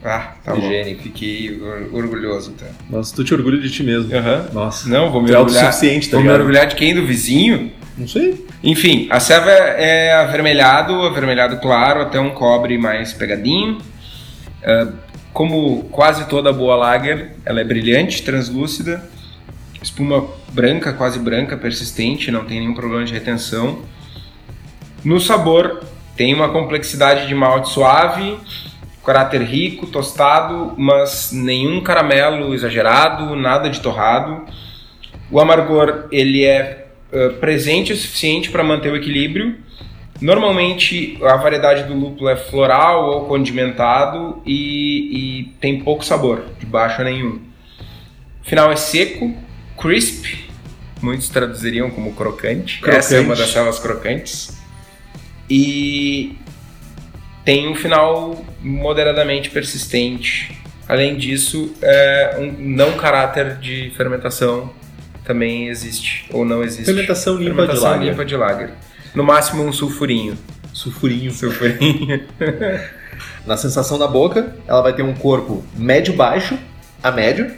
Ah, 0.04 0.34
tá 0.44 0.54
bom. 0.54 0.62
Gênio. 0.68 0.99
Fiquei 0.99 1.60
or- 1.60 1.88
orgulhoso, 1.94 2.52
tá? 2.52 2.66
Nossa, 2.90 3.14
tu 3.14 3.22
te 3.22 3.32
orgulha 3.32 3.58
de 3.58 3.70
ti 3.70 3.82
mesmo. 3.82 4.14
Aham. 4.14 4.46
Nossa. 4.52 4.88
Não, 4.88 5.10
vou 5.12 5.22
me 5.22 5.28
Tu 5.28 5.34
é 5.34 5.38
orgulhar. 5.38 5.64
autossuficiente, 5.64 6.08
tá 6.10 6.16
vou 6.16 6.22
me 6.22 6.26
ligado? 6.28 6.40
orgulhar 6.40 6.66
de 6.66 6.75
quem? 6.75 6.94
Do 6.94 7.06
vizinho? 7.06 7.70
Não 7.96 8.08
sei. 8.08 8.44
Enfim, 8.64 9.06
a 9.10 9.20
serva 9.20 9.50
é 9.50 10.12
avermelhado, 10.14 10.94
avermelhado 11.02 11.58
claro, 11.60 12.00
até 12.02 12.18
um 12.18 12.30
cobre 12.30 12.76
mais 12.78 13.12
pegadinho. 13.12 13.78
Ah, 14.64 14.88
como 15.32 15.84
quase 15.84 16.28
toda 16.28 16.52
boa 16.52 16.76
lager, 16.76 17.37
ela 17.44 17.60
é 17.60 17.64
brilhante, 17.64 18.22
translúcida, 18.22 19.08
espuma 19.82 20.26
branca, 20.52 20.92
quase 20.92 21.18
branca, 21.18 21.56
persistente, 21.56 22.30
não 22.30 22.44
tem 22.44 22.60
nenhum 22.60 22.75
problema 22.75 23.04
de 23.04 23.12
retenção. 23.12 23.82
No 25.04 25.20
sabor, 25.20 25.82
Tem 26.16 26.34
uma 26.34 26.50
complexidade 26.50 27.26
de 27.26 27.34
malte 27.34 27.70
suave, 27.70 28.37
caráter 29.02 29.40
rico, 29.40 29.87
tostado, 29.87 30.75
mas 30.76 31.32
nenhum 31.32 31.80
caramelo 31.80 32.52
exagerado, 32.52 33.34
nada 33.34 33.70
de 33.70 33.80
torrado. 33.80 34.44
O 35.30 35.40
amargor 35.40 36.08
ele 36.12 36.44
é 36.44 36.88
uh, 37.10 37.32
presente 37.38 37.94
o 37.94 37.96
suficiente 37.96 38.50
para 38.50 38.62
manter 38.62 38.92
o 38.92 38.96
equilíbrio. 38.96 39.56
Normalmente 40.21 41.19
a 41.23 41.37
variedade 41.37 41.85
do 41.85 41.95
lúpulo 41.95 42.29
é 42.29 42.37
floral 42.37 43.09
ou 43.09 43.27
condimentado 43.27 44.43
e, 44.45 45.41
e 45.41 45.45
tem 45.61 45.81
pouco 45.81 46.05
sabor, 46.05 46.45
de 46.59 46.67
baixo 46.67 47.00
a 47.00 47.05
nenhum. 47.05 47.41
O 48.43 48.45
final 48.45 48.71
é 48.71 48.77
seco, 48.77 49.35
crisp, 49.79 50.49
muitos 51.00 51.29
traduziriam 51.29 51.91
como 51.91 52.12
crocante. 52.12 52.81
crocante. 52.81 52.99
Essa 52.99 53.17
é 53.17 53.21
uma 53.21 53.35
das 53.35 53.49
células 53.49 53.79
crocantes. 53.79 54.59
E 55.49 56.37
tem 57.45 57.69
um 57.69 57.75
final 57.75 58.45
moderadamente 58.61 59.50
persistente. 59.50 60.57
Além 60.87 61.17
disso, 61.17 61.75
é, 61.81 62.37
um 62.39 62.53
não 62.59 62.93
caráter 62.97 63.57
de 63.59 63.91
fermentação 63.97 64.73
também 65.25 65.69
existe, 65.69 66.27
ou 66.33 66.45
não 66.45 66.62
existe. 66.62 66.85
Fermentação 66.85 67.37
limpa 67.37 67.55
fermentação 67.55 67.93
de 67.93 67.99
lager. 67.99 68.11
limpa 68.11 68.25
de 68.25 68.37
lager. 68.37 68.71
No 69.14 69.25
máximo 69.25 69.64
um 69.64 69.73
sulfurinho. 69.73 70.37
Sulfurinho. 70.73 71.31
Sulfurinho. 71.33 72.25
Na 73.47 73.57
sensação 73.57 73.99
na 73.99 74.07
boca, 74.07 74.55
ela 74.67 74.83
vai 74.83 74.93
ter 74.93 75.02
um 75.02 75.14
corpo 75.14 75.64
médio-baixo 75.76 76.59
a 77.02 77.11
médio, 77.11 77.52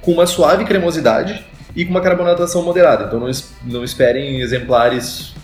com 0.00 0.12
uma 0.12 0.26
suave 0.26 0.64
cremosidade 0.64 1.44
e 1.76 1.84
com 1.84 1.90
uma 1.90 2.00
carbonatação 2.00 2.62
moderada. 2.62 3.04
Então 3.04 3.20
não, 3.20 3.30
não 3.64 3.84
esperem 3.84 4.40
exemplares 4.40 5.34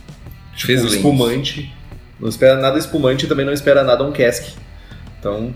tipo, 0.55 0.73
espumante. 0.73 1.73
Não 2.19 2.29
espera 2.29 2.57
nada 2.57 2.79
espumante 2.79 3.27
e 3.27 3.29
também 3.29 3.45
não 3.45 3.53
espera 3.53 3.83
nada 3.83 4.05
um 4.05 4.13
cask. 4.13 4.55
Então, 5.19 5.55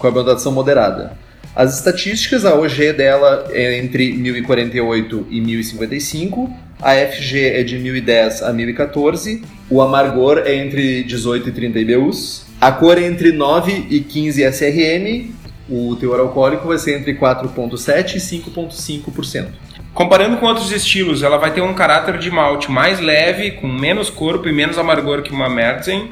carbonatação 0.00 0.50
moderada. 0.52 1.16
As 1.54 1.76
estatísticas, 1.76 2.44
a 2.44 2.54
OG 2.54 2.92
dela 2.94 3.46
é 3.50 3.78
entre 3.78 4.12
1048 4.12 5.26
e 5.30 5.40
1055, 5.40 6.52
a 6.82 6.94
FG 6.94 7.38
é 7.38 7.62
de 7.62 7.78
1010 7.78 8.42
a 8.42 8.52
1014, 8.52 9.42
o 9.68 9.80
amargor 9.80 10.42
é 10.44 10.54
entre 10.54 11.02
18 11.04 11.48
e 11.48 11.52
30 11.52 11.78
IBUs, 11.78 12.46
a 12.60 12.72
cor 12.72 12.98
é 12.98 13.06
entre 13.06 13.32
9 13.32 13.86
e 13.90 14.00
15 14.00 14.42
SRM, 14.44 15.30
o 15.68 15.94
teor 15.96 16.20
alcoólico 16.20 16.66
vai 16.66 16.78
ser 16.78 16.98
entre 16.98 17.14
4,7 17.14 18.16
e 18.16 18.18
5,5%. 18.18 19.46
Comparando 19.92 20.36
com 20.36 20.46
outros 20.46 20.70
estilos, 20.72 21.22
ela 21.22 21.36
vai 21.36 21.52
ter 21.52 21.60
um 21.60 21.74
caráter 21.74 22.18
de 22.18 22.30
malte 22.30 22.70
mais 22.70 23.00
leve, 23.00 23.52
com 23.52 23.68
menos 23.68 24.08
corpo 24.08 24.48
e 24.48 24.52
menos 24.52 24.78
amargor 24.78 25.22
que 25.22 25.32
uma 25.32 25.48
Märzen, 25.48 26.08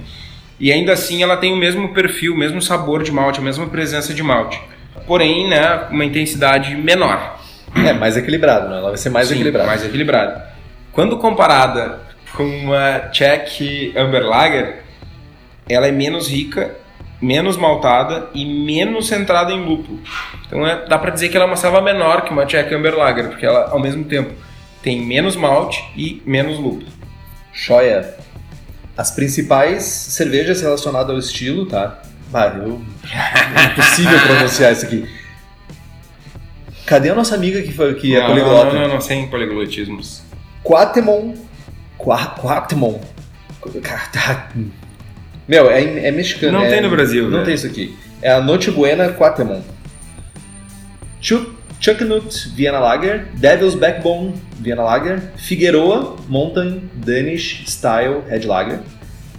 e 0.61 0.73
ainda 0.73 0.93
assim 0.93 1.23
ela 1.23 1.37
tem 1.37 1.53
o 1.53 1.57
mesmo 1.57 1.95
perfil, 1.95 2.35
o 2.35 2.37
mesmo 2.37 2.61
sabor 2.61 3.03
de 3.03 3.13
malte, 3.13 3.39
a 3.39 3.43
mesma 3.43 3.67
presença 3.67 4.13
de 4.13 4.23
malte. 4.23 4.61
Porém, 5.07 5.49
né, 5.49 5.87
uma 5.91 6.05
intensidade 6.05 6.75
menor. 6.75 7.39
É, 7.75 7.93
mais 7.93 8.17
equilibrado, 8.17 8.69
né? 8.69 8.79
Ela 8.79 8.89
vai 8.89 8.99
ser 8.99 9.11
mais 9.11 9.29
Sim, 9.29 9.35
equilibrada. 9.35 9.67
mais 9.67 9.85
equilibrada. 9.85 10.58
Quando 10.99 11.17
comparada 11.17 12.01
com 12.37 12.43
uma 12.43 12.99
Czech 13.13 13.97
Amber 13.97 14.27
Lager, 14.27 14.83
ela 15.69 15.87
é 15.87 15.93
menos 15.93 16.29
rica, 16.29 16.75
menos 17.23 17.57
maltada 17.57 18.29
e 18.35 18.45
menos 18.45 19.07
centrada 19.07 19.53
em 19.53 19.65
lúpulo. 19.65 20.01
Então 20.45 20.67
é, 20.67 20.87
dá 20.87 20.99
para 20.99 21.13
dizer 21.13 21.29
que 21.29 21.37
ela 21.37 21.45
é 21.45 21.47
uma 21.47 21.55
selva 21.55 21.81
menor 21.81 22.23
que 22.23 22.33
uma 22.33 22.45
Czech 22.45 22.75
Amber 22.75 22.97
Lager, 22.97 23.29
porque 23.29 23.47
ela 23.47 23.71
ao 23.71 23.79
mesmo 23.79 24.07
tempo 24.07 24.35
tem 24.83 25.01
menos 25.01 25.37
malte 25.37 25.89
e 25.97 26.21
menos 26.27 26.59
lúpulo. 26.59 26.91
Joia. 27.53 28.17
As 28.97 29.13
principais 29.13 29.85
cervejas 29.85 30.61
relacionadas 30.63 31.11
ao 31.11 31.19
estilo, 31.21 31.65
tá? 31.65 32.03
Ah, 32.35 32.47
eu... 32.57 32.83
É 33.57 33.65
impossível 33.67 34.19
pronunciar 34.19 34.73
isso 34.73 34.85
aqui. 34.85 35.09
Cadê 36.85 37.11
a 37.11 37.15
nossa 37.15 37.37
amiga 37.37 37.63
que, 37.63 37.73
foi, 37.73 37.95
que 37.95 38.17
é 38.17 38.21
não, 38.21 38.27
poliglota? 38.31 38.73
Não, 38.73 38.81
não, 38.81 38.89
não, 38.95 39.01
sem 39.01 39.29
poliglotismos. 39.29 40.27
Quatemon. 40.69 41.33
Qua, 41.97 42.27
Quatemon. 42.39 43.01
Meu, 45.49 45.71
é, 45.71 46.09
é 46.09 46.11
mexicano. 46.11 46.59
Não 46.59 46.67
é, 46.67 46.69
tem 46.69 46.83
no 46.83 46.91
Brasil, 46.91 47.31
Não 47.31 47.39
né? 47.39 47.45
tem 47.47 47.55
isso 47.55 47.67
aqui. 47.67 47.97
É 48.21 48.33
a 48.33 48.43
Noche 48.43 48.71
Buena 48.71 49.11
Quatemon. 49.15 49.63
Chuck, 51.23 51.53
Chucknut 51.81 52.51
Vienna 52.55 52.79
Lager, 52.81 53.29
Devil's 53.37 53.75
Backbone 53.75 54.35
Vienna 54.61 54.83
Lager, 54.83 55.23
Figueroa 55.37 56.17
Mountain 56.29 56.91
Danish 56.97 57.65
Style 57.67 58.25
Red 58.29 58.45
Lager, 58.45 58.81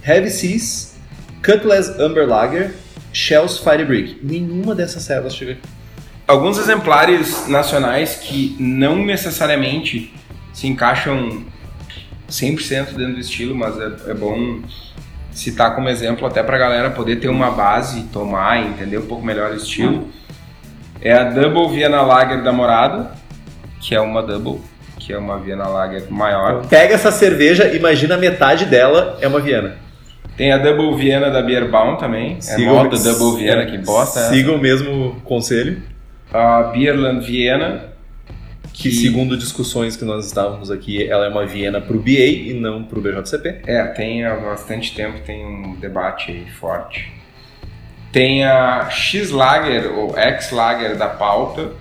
Heavy 0.04 0.30
Seas, 0.30 0.96
Cutlass 1.44 1.90
Amber 2.00 2.26
Lager, 2.26 2.74
Shell's 3.12 3.56
Fire 3.58 3.84
Brick. 3.84 4.18
Nenhuma 4.20 4.74
dessas 4.74 5.04
servas 5.04 5.36
chega 5.36 5.52
aqui. 5.52 5.62
Alguns 6.26 6.58
exemplares 6.58 7.46
nacionais 7.46 8.16
que 8.16 8.56
não 8.58 9.04
necessariamente 9.04 10.12
se 10.60 10.66
encaixam 10.68 11.42
100% 12.28 12.92
dentro 12.94 13.14
do 13.14 13.20
estilo, 13.20 13.54
mas 13.54 13.78
é, 13.80 14.10
é 14.10 14.14
bom 14.14 14.60
citar 15.32 15.74
como 15.74 15.88
exemplo 15.88 16.26
até 16.26 16.42
para 16.42 16.56
a 16.56 16.58
galera 16.58 16.90
poder 16.90 17.16
ter 17.16 17.28
uma 17.28 17.50
base, 17.50 18.02
tomar 18.12 18.60
e 18.62 18.68
entender 18.68 18.98
um 18.98 19.06
pouco 19.06 19.24
melhor 19.24 19.52
o 19.52 19.56
estilo. 19.56 20.08
É 21.00 21.14
a 21.14 21.24
Double 21.24 21.74
Vienna 21.74 22.02
Lager 22.02 22.42
da 22.42 22.52
Morada, 22.52 23.12
que 23.80 23.94
é 23.94 24.00
uma 24.02 24.22
Double, 24.22 24.60
que 24.98 25.14
é 25.14 25.16
uma 25.18 25.38
Vienna 25.38 25.66
Lager 25.66 26.04
maior. 26.10 26.66
Pega 26.66 26.92
essa 26.94 27.10
cerveja, 27.10 27.74
imagina 27.74 28.18
metade 28.18 28.66
dela 28.66 29.16
é 29.22 29.26
uma 29.28 29.40
Viena. 29.40 29.76
Tem 30.36 30.52
a 30.52 30.58
Double 30.58 30.94
Vienna 30.94 31.30
da 31.30 31.40
Beerbaum 31.40 31.96
também, 31.96 32.36
é 32.36 32.40
Sigam- 32.42 32.74
moda 32.84 32.98
Double 32.98 33.42
Vienna, 33.42 33.64
que 33.64 33.78
bosta. 33.78 34.20
essa. 34.20 34.28
Sigam 34.28 34.56
o 34.56 34.58
mesmo 34.58 35.16
conselho. 35.24 35.82
A 36.30 36.64
Beerland 36.64 37.24
Vienna, 37.26 37.89
Que, 38.80 38.90
segundo 38.90 39.36
discussões 39.36 39.94
que 39.94 40.06
nós 40.06 40.24
estávamos 40.24 40.70
aqui, 40.70 41.06
ela 41.06 41.26
é 41.26 41.28
uma 41.28 41.44
Viena 41.44 41.82
pro 41.82 41.98
BA 41.98 42.10
e 42.12 42.54
não 42.54 42.82
pro 42.82 43.00
BJCP. 43.00 43.60
É, 43.66 43.84
tem 43.88 44.24
há 44.24 44.34
bastante 44.36 44.94
tempo, 44.94 45.20
tem 45.20 45.44
um 45.44 45.74
debate 45.74 46.32
aí 46.32 46.46
forte. 46.50 47.12
Tem 48.10 48.44
a 48.44 48.88
X-Lager, 48.90 49.92
ou 49.92 50.16
X-Lager 50.16 50.96
da 50.96 51.08
pauta. 51.08 51.72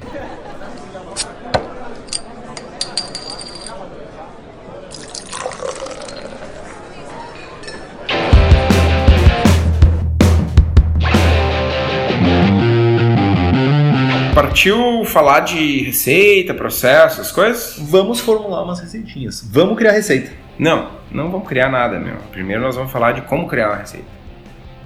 Partiu 14.39 15.03
falar 15.03 15.41
de 15.41 15.83
receita, 15.83 16.53
processo, 16.53 17.19
essas 17.19 17.29
coisas? 17.29 17.75
Vamos 17.77 18.21
formular 18.21 18.63
umas 18.63 18.79
receitinhas. 18.79 19.45
Vamos 19.51 19.77
criar 19.77 19.91
receita. 19.91 20.31
Não, 20.57 20.91
não 21.11 21.29
vamos 21.29 21.45
criar 21.45 21.69
nada, 21.69 21.99
meu. 21.99 22.15
Primeiro 22.31 22.61
nós 22.61 22.73
vamos 22.73 22.89
falar 22.89 23.11
de 23.11 23.21
como 23.23 23.49
criar 23.49 23.67
uma 23.67 23.75
receita. 23.75 24.05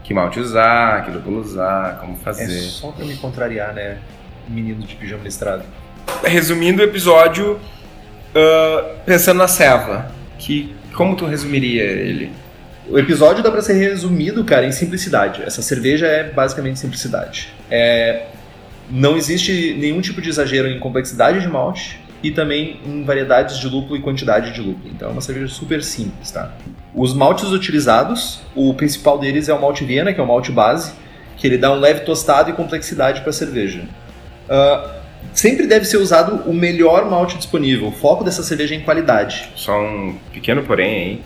Que 0.04 0.12
malte 0.12 0.40
usar, 0.40 1.06
que 1.06 1.12
lúpulo 1.12 1.40
usar, 1.40 2.00
como 2.00 2.14
É 2.14 2.18
fazer. 2.18 2.62
só 2.62 2.92
pra 2.94 3.06
me 3.06 3.16
contrariar, 3.18 3.76
né? 3.76 4.00
Menino 4.50 4.82
de 4.82 4.96
pijama 4.96 5.24
listrado. 5.24 5.62
Resumindo 6.24 6.82
o 6.82 6.84
episódio, 6.84 7.60
ah, 8.34 8.96
pensando 9.06 9.38
na 9.38 9.48
ceva, 9.48 10.12
que 10.40 10.76
como 10.96 11.16
tu 11.16 11.28
resumiria 11.28 11.84
ele? 11.84 12.32
O 12.90 12.98
episódio 12.98 13.44
dá 13.44 13.52
pra 13.52 13.62
ser 13.62 13.74
resumido, 13.74 14.44
cara, 14.44 14.66
em 14.66 14.72
simplicidade. 14.72 15.44
Essa 15.44 15.62
cerveja 15.62 16.08
é 16.08 16.24
basicamente 16.24 16.80
simplicidade. 16.80 17.54
É, 17.70 18.26
não 18.94 19.18
existe 19.18 19.76
nenhum 19.80 20.00
tipo 20.02 20.22
de 20.22 20.30
exagero 20.30 20.68
em 20.68 20.80
complexidade 20.80 21.42
de 21.42 21.48
malte 21.48 22.00
e 22.22 22.30
também 22.32 22.80
em 22.86 23.04
variedades 23.04 23.58
de 23.60 23.68
lúpulo 23.68 23.98
e 23.98 24.02
quantidade 24.02 24.54
de 24.54 24.62
lúpulo. 24.62 24.90
Então 24.94 25.10
é 25.10 25.12
uma 25.12 25.22
cerveja 25.22 25.48
super 25.48 25.84
simples, 25.84 26.30
tá? 26.32 26.54
Os 26.94 27.14
maltes 27.14 27.46
utilizados, 27.50 28.40
o 28.56 28.72
principal 28.76 29.18
deles 29.18 29.50
é 29.50 29.54
o 29.54 29.60
malte 29.60 29.84
Viena, 29.84 30.14
que 30.14 30.20
é 30.22 30.24
o 30.24 30.28
malte 30.28 30.52
base, 30.52 30.94
que 31.38 31.48
ele 31.48 31.58
dá 31.58 31.72
um 31.74 31.80
leve 31.80 32.02
tostado 32.02 32.52
e 32.52 32.54
complexidade 32.54 33.22
para 33.22 33.32
a 33.32 33.34
cerveja. 33.34 33.82
Ah, 34.48 34.92
sempre 35.34 35.66
deve 35.66 35.86
ser 35.86 35.98
usado 35.98 36.48
o 36.50 36.54
melhor 36.54 37.10
malte 37.10 37.36
disponível. 37.36 37.88
O 37.88 37.92
foco 37.92 38.24
dessa 38.24 38.44
cerveja 38.44 38.76
é 38.76 38.78
em 38.78 38.82
qualidade. 38.82 39.50
Só 39.56 39.82
um 39.82 40.16
pequeno 40.32 40.62
porém 40.64 40.94
aí. 40.96 41.22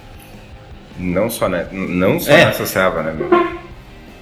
Não 0.97 1.29
só, 1.29 1.47
ne- 1.49 1.65
não 1.71 2.17
só 2.19 2.31
É. 2.31 2.45
nessa 2.45 2.65
ceva, 2.65 3.03
né, 3.03 3.13
meu? 3.13 3.29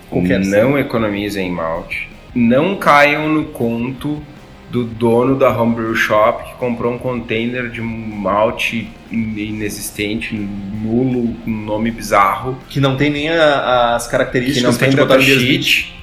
Qualquer 0.09 0.39
não 0.39 0.77
economizem 0.77 1.47
em 1.47 1.51
malte. 1.51 2.09
Não 2.35 2.75
caiam 2.75 3.29
no 3.29 3.45
conto 3.45 4.21
do 4.69 4.83
dono 4.83 5.37
da 5.37 5.49
homebrew 5.57 5.95
shop 5.95 6.43
que 6.43 6.53
comprou 6.55 6.93
um 6.93 6.97
container 6.97 7.69
de 7.69 7.79
malte 7.81 8.89
inexistente, 9.09 10.35
nulo, 10.35 11.33
com 11.43 11.49
nome 11.49 11.91
bizarro, 11.91 12.57
Que 12.69 12.79
não 12.81 12.97
tem 12.97 13.09
nem 13.09 13.29
a- 13.29 13.95
as 13.95 14.05
que 14.05 14.11
características 14.11 14.63
não 14.63 14.77
pra 14.77 14.87
tem 14.87 14.95
botar 14.97 15.13
datasheet 15.15 15.95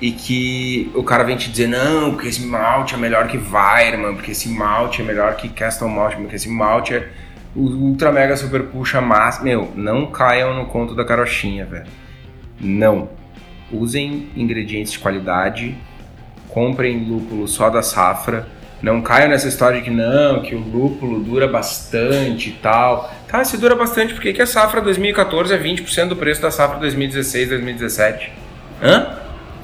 e 0.00 0.10
que 0.10 0.90
o 0.94 1.02
cara 1.04 1.22
vem 1.24 1.36
te 1.36 1.50
dizer 1.50 1.68
não, 1.68 2.12
porque 2.14 2.28
esse 2.28 2.44
malte 2.44 2.94
é 2.94 2.98
melhor 2.98 3.28
que 3.28 3.38
Weirman, 3.38 4.14
porque 4.14 4.32
esse 4.32 4.48
malte 4.48 5.00
é 5.02 5.04
melhor 5.04 5.36
que 5.36 5.48
Castle 5.48 5.88
Malt, 5.88 6.16
porque 6.16 6.36
esse 6.36 6.48
malte 6.48 6.94
é 6.94 7.08
o 7.54 7.60
ultra 7.62 8.10
mega 8.12 8.36
super 8.36 8.64
puxa 8.64 9.00
massa. 9.00 9.42
Meu, 9.42 9.70
não 9.76 10.06
caiam 10.06 10.54
no 10.54 10.66
conto 10.66 10.94
da 10.94 11.04
carochinha, 11.04 11.64
velho. 11.64 11.86
Não. 12.60 13.08
Usem 13.72 14.28
ingredientes 14.36 14.92
de 14.92 14.98
qualidade, 14.98 15.74
comprem 16.48 17.04
lúpulo 17.08 17.48
só 17.48 17.68
da 17.68 17.82
safra. 17.82 18.46
Não 18.82 19.00
caiam 19.00 19.28
nessa 19.30 19.48
história 19.48 19.78
de 19.78 19.84
que 19.84 19.90
não, 19.90 20.42
que 20.42 20.54
o 20.54 20.58
lúpulo 20.60 21.18
dura 21.20 21.48
bastante 21.48 22.50
e 22.50 22.52
tal. 22.52 23.10
Tá, 23.26 23.42
se 23.42 23.56
dura 23.56 23.74
bastante, 23.74 24.12
por 24.14 24.22
que, 24.22 24.40
a 24.40 24.46
safra 24.46 24.80
2014 24.80 25.52
é 25.54 25.58
20% 25.58 26.08
do 26.08 26.16
preço 26.16 26.42
da 26.42 26.50
safra 26.50 26.78
2016, 26.78 27.48
2017? 27.48 28.30
Hã? 28.82 29.06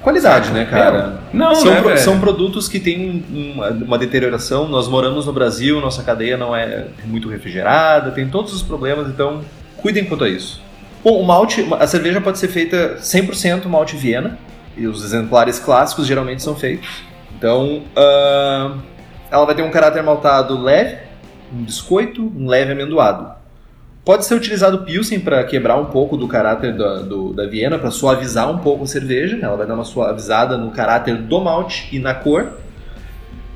Qualidade, 0.01 0.51
né, 0.51 0.65
cara? 0.69 1.21
Não, 1.33 1.55
são, 1.55 1.71
né, 1.71 1.81
pro- 1.81 1.91
são 1.99 2.19
produtos 2.19 2.69
que 2.69 2.81
têm 2.81 3.23
uma, 3.55 3.69
uma 3.69 3.99
deterioração. 3.99 4.67
Nós 4.67 4.89
moramos 4.89 5.27
no 5.27 5.33
Brasil, 5.33 5.81
nossa 5.81 6.03
cadeia 6.03 6.37
não 6.37 6.57
é 6.57 6.87
muito 7.05 7.29
refrigerada, 7.29 8.11
tem 8.11 8.27
todos 8.29 8.53
os 8.53 8.63
problemas, 8.63 9.07
então 9.09 9.43
cuidem 9.77 10.05
quanto 10.05 10.25
a 10.25 10.29
isso. 10.29 10.61
Bom, 11.03 11.21
o 11.21 11.25
malte, 11.25 11.67
a 11.79 11.87
cerveja 11.87 12.21
pode 12.21 12.39
ser 12.39 12.49
feita 12.49 12.97
100% 13.01 13.67
malte 13.67 13.97
Viena, 13.97 14.39
e 14.77 14.87
os 14.87 15.05
exemplares 15.05 15.59
clássicos 15.59 16.07
geralmente 16.07 16.43
são 16.43 16.55
feitos. 16.55 16.89
Então, 17.37 17.83
ah, 17.97 18.77
ela 19.31 19.45
vai 19.45 19.55
ter 19.55 19.63
um 19.63 19.71
caráter 19.71 20.03
maltado 20.03 20.61
leve, 20.61 20.97
um 21.53 21.65
biscoito, 21.65 22.23
um 22.37 22.47
leve 22.47 22.73
amendoado. 22.73 23.33
Pode 24.05 24.25
ser 24.25 24.35
utilizado 24.35 24.83
Pilsen 24.85 25.21
para 25.21 25.43
quebrar 25.45 25.77
um 25.77 25.87
pouco 25.87 26.17
do 26.17 26.27
caráter 26.27 26.77
da, 26.77 27.03
do- 27.03 27.33
da 27.33 27.47
Viena, 27.47 27.79
para 27.79 27.91
suavizar 27.91 28.51
um 28.51 28.59
pouco 28.59 28.85
a 28.85 28.87
cerveja. 28.87 29.39
Ela 29.41 29.57
vai 29.57 29.67
dar 29.67 29.75
uma 29.75 29.85
suavizada 29.85 30.57
no 30.57 30.71
caráter 30.73 31.17
do 31.17 31.41
malte 31.41 31.89
e 31.93 31.99
na 32.01 32.13
cor. 32.15 32.53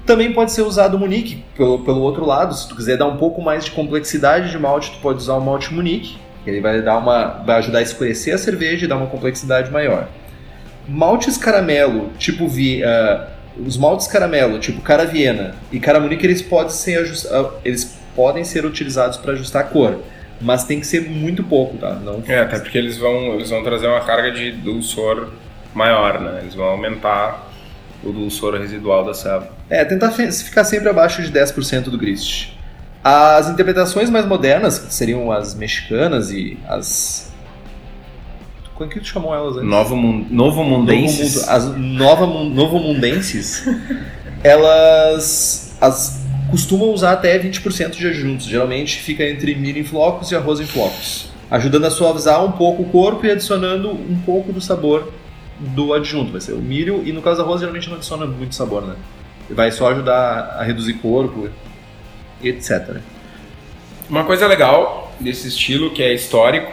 Também 0.05 0.33
pode 0.33 0.53
ser 0.53 0.63
usado 0.63 0.97
Munique 0.99 1.43
pelo, 1.57 1.81
pelo 1.81 2.01
outro 2.01 2.25
lado. 2.25 2.55
Se 2.55 2.69
tu 2.69 2.77
quiser 2.77 2.97
dar 2.97 3.07
um 3.07 3.17
pouco 3.17 3.43
mais 3.43 3.65
de 3.65 3.73
complexidade 3.73 4.51
de 4.51 4.59
malte, 4.59 4.93
tu 4.93 4.99
pode 4.99 5.19
usar 5.19 5.35
o 5.35 5.41
malte 5.41 5.75
Munique. 5.75 6.17
Ele 6.51 6.61
vai, 6.61 6.81
dar 6.81 6.99
uma, 6.99 7.43
vai 7.45 7.57
ajudar 7.59 7.81
a 7.81 7.83
escurecer 7.83 8.35
a 8.35 8.39
cerveja 8.39 8.85
e 8.85 8.89
dar 8.89 8.97
uma 8.97 9.07
complexidade 9.07 9.71
maior. 9.71 10.09
Maltes 10.89 11.37
caramelo, 11.37 12.11
tipo 12.19 12.49
vi, 12.49 12.83
ah, 12.85 13.29
os 13.59 13.77
maltes 13.77 14.07
caramelo, 14.07 14.59
tipo 14.59 14.81
cara 14.81 15.05
Viena 15.05 15.55
e 15.73 15.81
cara 15.81 15.99
Munique, 15.99 16.25
eles 16.25 16.43
podem 16.43 16.71
ser, 16.71 17.05
ah, 17.31 17.51
eles 17.65 17.99
podem 18.15 18.45
ser 18.45 18.65
utilizados 18.65 19.17
para 19.17 19.33
ajustar 19.33 19.63
a 19.63 19.65
cor 19.65 19.99
mas 20.41 20.65
tem 20.65 20.81
que 20.81 20.87
ser 20.87 21.09
muito 21.09 21.43
pouco, 21.43 21.79
tá? 21.79 21.95
Não 21.95 22.23
É, 22.27 22.41
até 22.41 22.59
porque 22.59 22.77
eles 22.77 22.99
vão, 22.99 23.35
eles 23.35 23.51
vão 23.51 23.63
trazer 23.63 23.87
uma 23.87 24.01
carga 24.01 24.31
de 24.31 24.53
dulçor 24.53 25.31
maior, 25.75 26.21
né? 26.21 26.41
Eles 26.43 26.55
vão 26.55 26.67
aumentar 26.67 27.51
o 28.05 28.13
dulçor 28.13 28.55
residual 28.59 29.05
da 29.05 29.15
ceva. 29.15 29.49
É, 29.69 29.85
tentar 29.85 30.11
ficar 30.11 30.65
sempre 30.65 30.89
abaixo 30.89 31.23
de 31.23 31.31
10% 31.33 31.85
do 31.85 31.99
grist. 31.99 32.56
As 33.03 33.49
interpretações 33.49 34.11
mais 34.11 34.27
modernas, 34.27 34.79
que 34.79 34.93
seriam 34.93 35.31
as 35.31 35.55
mexicanas 35.55 36.31
e 36.31 36.59
as. 36.69 37.33
Como 38.75 38.91
é 38.91 38.93
que 38.93 39.01
tu 39.01 39.07
chamou 39.07 39.35
elas 39.35 39.57
antes? 39.57 39.69
Novo, 39.69 39.97
mun, 39.97 40.27
novo 40.31 40.65
mundenses. 40.65 41.37
Novo 41.37 41.51
as 41.51 41.65
nova 41.77 42.27
novo 42.27 42.79
mundenses, 42.79 43.65
elas 44.45 45.77
as 45.81 46.27
costumam 46.51 46.91
usar 46.91 47.13
até 47.13 47.39
20% 47.39 47.97
de 47.97 48.07
adjuntos. 48.07 48.47
Geralmente 48.47 48.99
fica 48.99 49.29
entre 49.29 49.55
milho 49.55 49.79
em 49.79 49.85
flocos 49.85 50.31
e 50.31 50.37
arroz 50.37 50.61
em 50.61 50.67
flocos, 50.67 51.31
ajudando 51.51 51.85
a 51.85 51.91
suavizar 51.91 52.45
um 52.45 52.53
pouco 52.53 52.83
o 52.83 52.87
corpo 52.87 53.27
e 53.27 53.31
adicionando 53.31 53.91
um 53.91 54.21
pouco 54.25 54.53
do 54.53 54.61
sabor 54.61 55.13
do 55.59 55.93
adjunto. 55.93 56.33
Vai 56.33 56.41
ser 56.41 56.53
o 56.53 56.61
milho 56.61 57.03
e 57.05 57.13
no 57.13 57.23
caso 57.23 57.39
do 57.39 57.43
arroz 57.43 57.61
geralmente 57.61 57.89
não 57.89 57.97
adiciona 57.97 58.27
muito 58.27 58.55
sabor, 58.55 58.83
né? 58.83 58.97
Vai 59.51 59.71
só 59.71 59.91
ajudar 59.91 60.57
a 60.59 60.63
reduzir 60.63 60.95
corpo, 60.95 61.49
etc. 62.43 62.97
Uma 64.09 64.25
coisa 64.25 64.47
legal 64.47 65.13
desse 65.19 65.49
estilo, 65.49 65.91
que 65.91 66.03
é 66.03 66.13
histórico, 66.15 66.73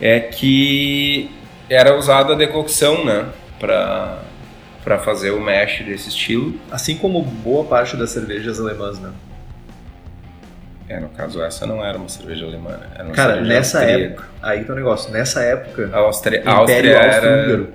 é 0.00 0.20
que 0.20 1.30
era 1.68 1.96
usada 1.96 2.32
a 2.32 2.36
decocção, 2.36 3.04
né? 3.04 3.26
Pra, 3.58 4.18
pra 4.82 4.98
fazer 4.98 5.30
o 5.30 5.40
mash 5.40 5.82
desse 5.84 6.08
estilo. 6.08 6.54
Assim 6.70 6.96
como 6.96 7.22
boa 7.22 7.64
parte 7.64 7.96
das 7.96 8.10
cervejas 8.10 8.60
alemãs, 8.60 8.98
né? 8.98 9.10
É, 10.88 11.00
no 11.00 11.08
caso, 11.08 11.42
essa 11.42 11.66
não 11.66 11.82
era 11.82 11.96
uma 11.96 12.08
cerveja 12.08 12.44
alemã, 12.44 12.70
né? 12.70 12.86
Era 12.94 13.04
uma 13.04 13.14
Cara, 13.14 13.40
nessa 13.40 13.78
austríaca. 13.78 14.04
época, 14.04 14.28
aí 14.42 14.64
tá 14.64 14.72
o 14.72 14.76
negócio, 14.76 15.12
nessa 15.12 15.42
época, 15.42 15.88
A 15.92 15.98
Áustria, 15.98 16.42
Áustria 16.44 16.90
era... 16.96 17.66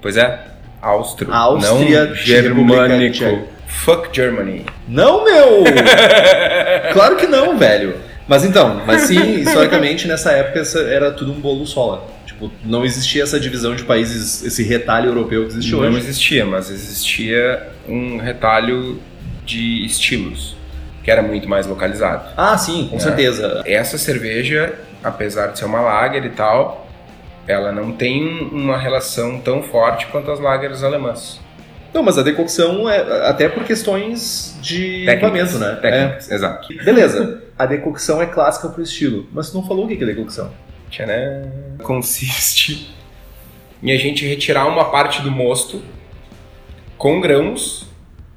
Pois 0.00 0.16
é, 0.16 0.44
Áustria, 0.80 1.30
não 1.30 1.78
República 1.78 2.14
germânico. 2.14 3.53
Fuck 3.66 4.08
Germany. 4.14 4.64
Não, 4.88 5.24
meu! 5.24 5.64
claro 6.92 7.16
que 7.16 7.26
não, 7.26 7.56
velho. 7.58 7.96
Mas 8.26 8.44
então, 8.44 8.82
mas 8.86 9.02
sim, 9.02 9.40
historicamente 9.40 10.08
nessa 10.08 10.32
época 10.32 10.62
era 10.88 11.10
tudo 11.12 11.30
um 11.32 11.40
bolo 11.40 11.66
só. 11.66 12.08
Tipo, 12.24 12.50
não 12.64 12.84
existia 12.84 13.22
essa 13.22 13.38
divisão 13.38 13.76
de 13.76 13.84
países, 13.84 14.42
esse 14.42 14.62
retalho 14.62 15.10
europeu 15.10 15.42
que 15.42 15.48
existe 15.52 15.72
Não 15.72 15.80
hoje. 15.80 15.98
existia, 15.98 16.44
mas 16.46 16.70
existia 16.70 17.68
um 17.86 18.16
retalho 18.16 18.98
de 19.44 19.84
estilos, 19.84 20.56
que 21.02 21.10
era 21.10 21.20
muito 21.22 21.46
mais 21.48 21.66
localizado. 21.66 22.30
Ah, 22.36 22.56
sim, 22.56 22.88
com 22.90 22.96
É. 22.96 23.00
certeza. 23.00 23.62
Essa 23.66 23.98
cerveja, 23.98 24.72
apesar 25.02 25.48
de 25.48 25.58
ser 25.58 25.66
uma 25.66 25.82
lager 25.82 26.24
e 26.24 26.30
tal, 26.30 26.88
ela 27.46 27.70
não 27.72 27.92
tem 27.92 28.48
uma 28.50 28.78
relação 28.78 29.38
tão 29.38 29.62
forte 29.62 30.06
quanto 30.06 30.30
as 30.30 30.40
lagers 30.40 30.82
alemãs. 30.82 31.38
Não, 31.94 32.02
mas 32.02 32.18
a 32.18 32.22
decocção 32.22 32.90
é 32.90 33.28
até 33.28 33.48
por 33.48 33.62
questões 33.62 34.58
de 34.60 35.04
Técnicas, 35.06 35.60
né? 35.60 35.78
Técnicas, 35.80 36.28
exato. 36.28 36.72
É. 36.72 36.82
Beleza. 36.82 37.44
A 37.56 37.66
decocção 37.66 38.20
é 38.20 38.26
clássica 38.26 38.68
pro 38.68 38.82
estilo, 38.82 39.28
mas 39.32 39.50
tu 39.50 39.58
não 39.58 39.64
falou 39.64 39.84
o 39.84 39.88
que 39.88 39.94
que 39.94 40.02
é 40.02 40.06
decocção. 40.06 40.52
Tcharam. 40.90 41.52
Consiste 41.84 42.92
em 43.80 43.92
a 43.92 43.96
gente 43.96 44.26
retirar 44.26 44.66
uma 44.66 44.86
parte 44.86 45.22
do 45.22 45.30
mosto 45.30 45.80
com 46.98 47.20
grãos 47.20 47.86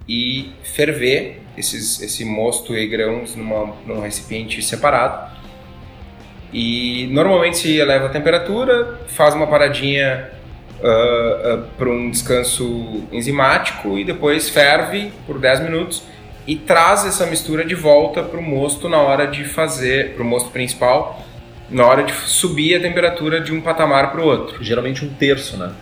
e 0.08 0.52
ferver 0.62 1.42
esses, 1.58 2.00
esse 2.00 2.24
mosto 2.24 2.78
e 2.78 2.88
grãos 2.88 3.36
numa, 3.36 3.76
num 3.88 4.02
recipiente 4.02 4.62
separado. 4.62 5.36
E 6.54 7.08
normalmente 7.12 7.58
se 7.58 7.76
eleva 7.76 8.06
a 8.06 8.10
temperatura, 8.10 9.00
faz 9.08 9.34
uma 9.34 9.48
paradinha 9.48 10.37
para 11.78 11.90
um 11.90 12.10
descanso 12.10 13.04
enzimático 13.12 13.98
e 13.98 14.04
depois 14.04 14.50
ferve 14.50 15.12
por 15.26 15.40
10 15.40 15.62
minutos 15.62 16.04
e 16.46 16.56
traz 16.56 17.06
essa 17.06 17.26
mistura 17.26 17.66
de 17.66 17.76
volta 17.76 18.24
para 18.24 18.40
o 18.40 18.44
mosto 18.44 18.88
na 18.88 18.98
hora 18.98 19.28
de 19.28 19.44
fazer, 19.44 20.14
para 20.14 20.24
o 20.24 20.26
mosto 20.26 20.50
principal, 20.50 21.26
na 21.70 21.86
hora 21.86 22.04
de 22.04 22.14
subir 22.14 22.76
a 22.76 22.80
temperatura 22.80 23.42
de 23.42 23.52
um 23.52 23.60
patamar 23.60 24.12
para 24.12 24.22
o 24.22 24.26
outro. 24.26 24.64
Geralmente 24.64 25.04
um 25.04 25.10
terço, 25.10 25.58
né? 25.58 25.74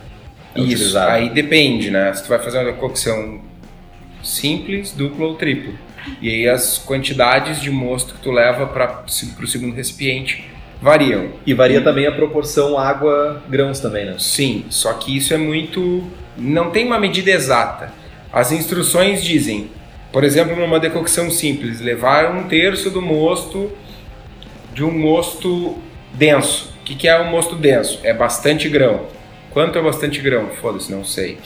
É 0.54 0.60
Isso, 0.60 0.72
utilizado. 0.72 1.10
aí 1.12 1.30
depende, 1.30 1.90
né? 1.90 2.12
Se 2.14 2.24
tu 2.24 2.28
vai 2.28 2.40
fazer 2.40 2.58
uma 2.58 2.72
cocção 2.72 3.40
simples, 4.22 4.90
dupla 4.92 5.26
ou 5.26 5.34
triplo. 5.36 5.78
E 6.20 6.28
aí 6.28 6.48
as 6.48 6.78
quantidades 6.78 7.60
de 7.60 7.70
mosto 7.70 8.14
que 8.14 8.20
tu 8.20 8.32
leva 8.32 8.66
para 8.66 9.04
o 9.06 9.46
segundo 9.46 9.74
recipiente 9.74 10.44
variam. 10.90 11.30
E 11.44 11.52
varia 11.52 11.80
também 11.80 12.06
a 12.06 12.12
proporção 12.12 12.78
água-grãos 12.78 13.80
também, 13.80 14.06
né? 14.06 14.14
Sim, 14.20 14.64
só 14.70 14.92
que 14.92 15.16
isso 15.16 15.34
é 15.34 15.36
muito. 15.36 16.04
Não 16.38 16.70
tem 16.70 16.86
uma 16.86 16.96
medida 17.00 17.32
exata. 17.32 17.92
As 18.32 18.52
instruções 18.52 19.24
dizem, 19.24 19.68
por 20.12 20.22
exemplo, 20.22 20.54
numa 20.54 20.78
decocção 20.78 21.28
simples, 21.28 21.80
levar 21.80 22.30
um 22.36 22.44
terço 22.44 22.88
do 22.88 23.02
mosto 23.02 23.72
de 24.72 24.84
um 24.84 24.92
mosto 24.96 25.76
denso. 26.14 26.72
O 26.80 26.84
que, 26.84 26.94
que 26.94 27.08
é 27.08 27.20
um 27.20 27.30
mosto 27.32 27.56
denso? 27.56 27.98
É 28.04 28.14
bastante 28.14 28.68
grão. 28.68 29.06
Quanto 29.50 29.76
é 29.76 29.82
bastante 29.82 30.20
grão? 30.20 30.50
Foda-se, 30.60 30.92
não 30.92 31.04
sei. 31.04 31.38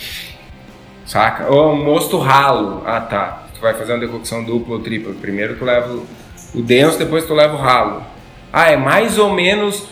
Saca? 1.06 1.48
Ou 1.50 1.72
um 1.72 1.82
mosto 1.82 2.18
ralo. 2.18 2.82
Ah, 2.84 3.00
tá. 3.00 3.44
Tu 3.54 3.60
vai 3.60 3.72
fazer 3.72 3.92
uma 3.94 4.00
decocção 4.00 4.44
dupla 4.44 4.74
ou 4.74 4.80
tripla. 4.80 5.14
Primeiro 5.18 5.56
tu 5.56 5.64
leva 5.64 5.88
o- 5.94 6.06
o 6.54 6.60
denso, 6.60 6.98
depois 6.98 7.24
tu 7.24 7.32
leva 7.32 7.54
o 7.54 7.58
ralo. 7.58 8.02
Ah, 8.52 8.70
é 8.70 8.76
mais 8.76 9.18
ou 9.18 9.32
menos 9.32 9.86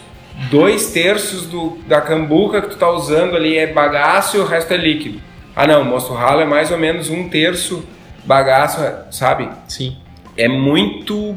dois 0.50 0.92
terços 0.92 1.46
do, 1.46 1.78
da 1.86 2.00
cambuca 2.00 2.60
que 2.62 2.68
tu 2.70 2.76
tá 2.76 2.90
usando 2.90 3.36
ali 3.36 3.56
é 3.56 3.66
bagaço 3.66 4.36
e 4.36 4.40
o 4.40 4.44
resto 4.46 4.72
é 4.72 4.76
líquido. 4.76 5.20
Ah 5.54 5.66
não, 5.66 5.82
o 5.82 5.84
mosto 5.84 6.12
ralo 6.12 6.40
é 6.40 6.44
mais 6.44 6.70
ou 6.70 6.78
menos 6.78 7.10
um 7.10 7.28
terço 7.28 7.84
bagaço, 8.24 8.80
sabe? 9.10 9.48
Sim. 9.68 9.96
É 10.36 10.46
muito. 10.48 11.36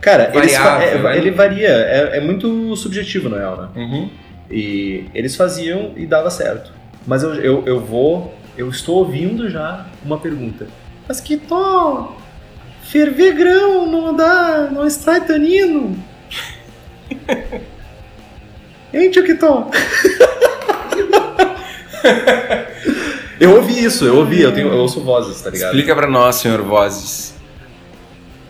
Cara, 0.00 0.26
fa- 0.26 0.38
Variável, 0.38 0.88
é- 0.98 1.02
né? 1.02 1.16
ele 1.18 1.30
varia, 1.32 1.68
é, 1.68 2.18
é 2.18 2.20
muito 2.20 2.76
subjetivo, 2.76 3.28
na 3.28 3.38
real, 3.38 3.56
né? 3.56 3.68
Uhum. 3.74 4.10
E 4.50 5.06
eles 5.12 5.34
faziam 5.34 5.92
e 5.96 6.06
dava 6.06 6.30
certo. 6.30 6.72
Mas 7.06 7.22
eu, 7.24 7.34
eu, 7.34 7.62
eu 7.66 7.80
vou. 7.80 8.32
Eu 8.56 8.68
estou 8.70 8.98
ouvindo 8.98 9.50
já 9.50 9.86
uma 10.04 10.18
pergunta. 10.18 10.66
Mas 11.08 11.20
que 11.20 11.36
tom! 11.36 12.16
Ferver 12.82 13.34
grão 13.34 13.86
não 13.90 14.14
dá. 14.14 14.68
não 14.70 14.86
extrai 14.86 15.20
tanino. 15.26 15.96
Hein, 18.92 19.10
tio 19.10 19.24
Kiton? 19.24 19.70
eu 23.38 23.56
ouvi 23.56 23.84
isso, 23.84 24.04
eu 24.04 24.16
ouvi, 24.16 24.40
eu, 24.40 24.52
tenho, 24.52 24.68
eu 24.68 24.78
ouço 24.78 25.00
vozes, 25.00 25.42
tá 25.42 25.50
ligado? 25.50 25.70
Explica 25.70 25.94
pra 25.94 26.06
nós, 26.06 26.36
senhor 26.36 26.62
Vozes. 26.62 27.34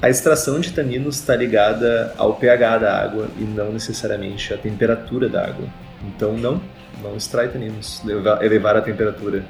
A 0.01 0.11
extração 0.11 0.61
de 0.61 0.73
taninos 0.73 1.17
está 1.17 1.35
ligada 1.35 2.15
ao 2.17 2.35
pH 2.35 2.79
da 2.79 3.03
água 3.03 3.29
e 3.39 3.45
não 3.45 3.73
necessariamente 3.73 4.53
à 4.53 4.59
temperatura 4.59 5.29
da 5.29 5.43
água. 5.47 5.67
Então 6.07 6.35
não, 6.35 6.61
não 7.03 7.17
extrai 7.17 7.49
taninos, 7.49 8.03
elevar, 8.05 8.45
elevar 8.45 8.77
a 8.77 8.83
temperatura. 8.83 9.45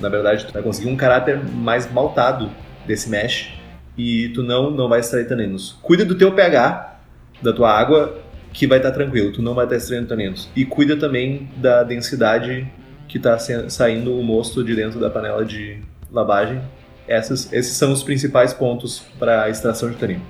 Na 0.00 0.08
verdade, 0.08 0.46
tu 0.46 0.52
vai 0.52 0.62
conseguir 0.62 0.88
um 0.88 0.96
caráter 0.96 1.38
mais 1.38 1.90
maltado 1.92 2.50
desse 2.86 3.10
mesh 3.10 3.52
e 3.96 4.30
tu 4.30 4.42
não, 4.42 4.70
não 4.70 4.88
vai 4.88 5.00
extrair 5.00 5.28
taninos. 5.28 5.78
Cuida 5.82 6.04
do 6.04 6.16
teu 6.16 6.32
pH 6.32 6.98
da 7.42 7.52
tua 7.52 7.70
água 7.70 8.18
que 8.52 8.66
vai 8.66 8.78
estar 8.78 8.90
tranquilo, 8.90 9.32
tu 9.32 9.42
não 9.42 9.54
vai 9.54 9.64
estar 9.64 9.76
extraindo 9.76 10.08
taninos. 10.08 10.48
E 10.54 10.64
cuida 10.64 10.96
também 10.96 11.48
da 11.56 11.82
densidade 11.82 12.66
que 13.08 13.16
está 13.16 13.38
saindo 13.38 14.18
o 14.18 14.22
mosto 14.22 14.62
de 14.62 14.74
dentro 14.74 15.00
da 15.00 15.10
panela 15.10 15.44
de 15.44 15.80
lavagem. 16.12 16.60
Essas, 17.08 17.52
esses 17.52 17.76
são 17.76 17.92
os 17.92 18.02
principais 18.02 18.52
pontos 18.52 19.02
para 19.18 19.44
a 19.44 19.50
extração 19.50 19.90
de 19.90 19.96
tanino. 19.96 20.22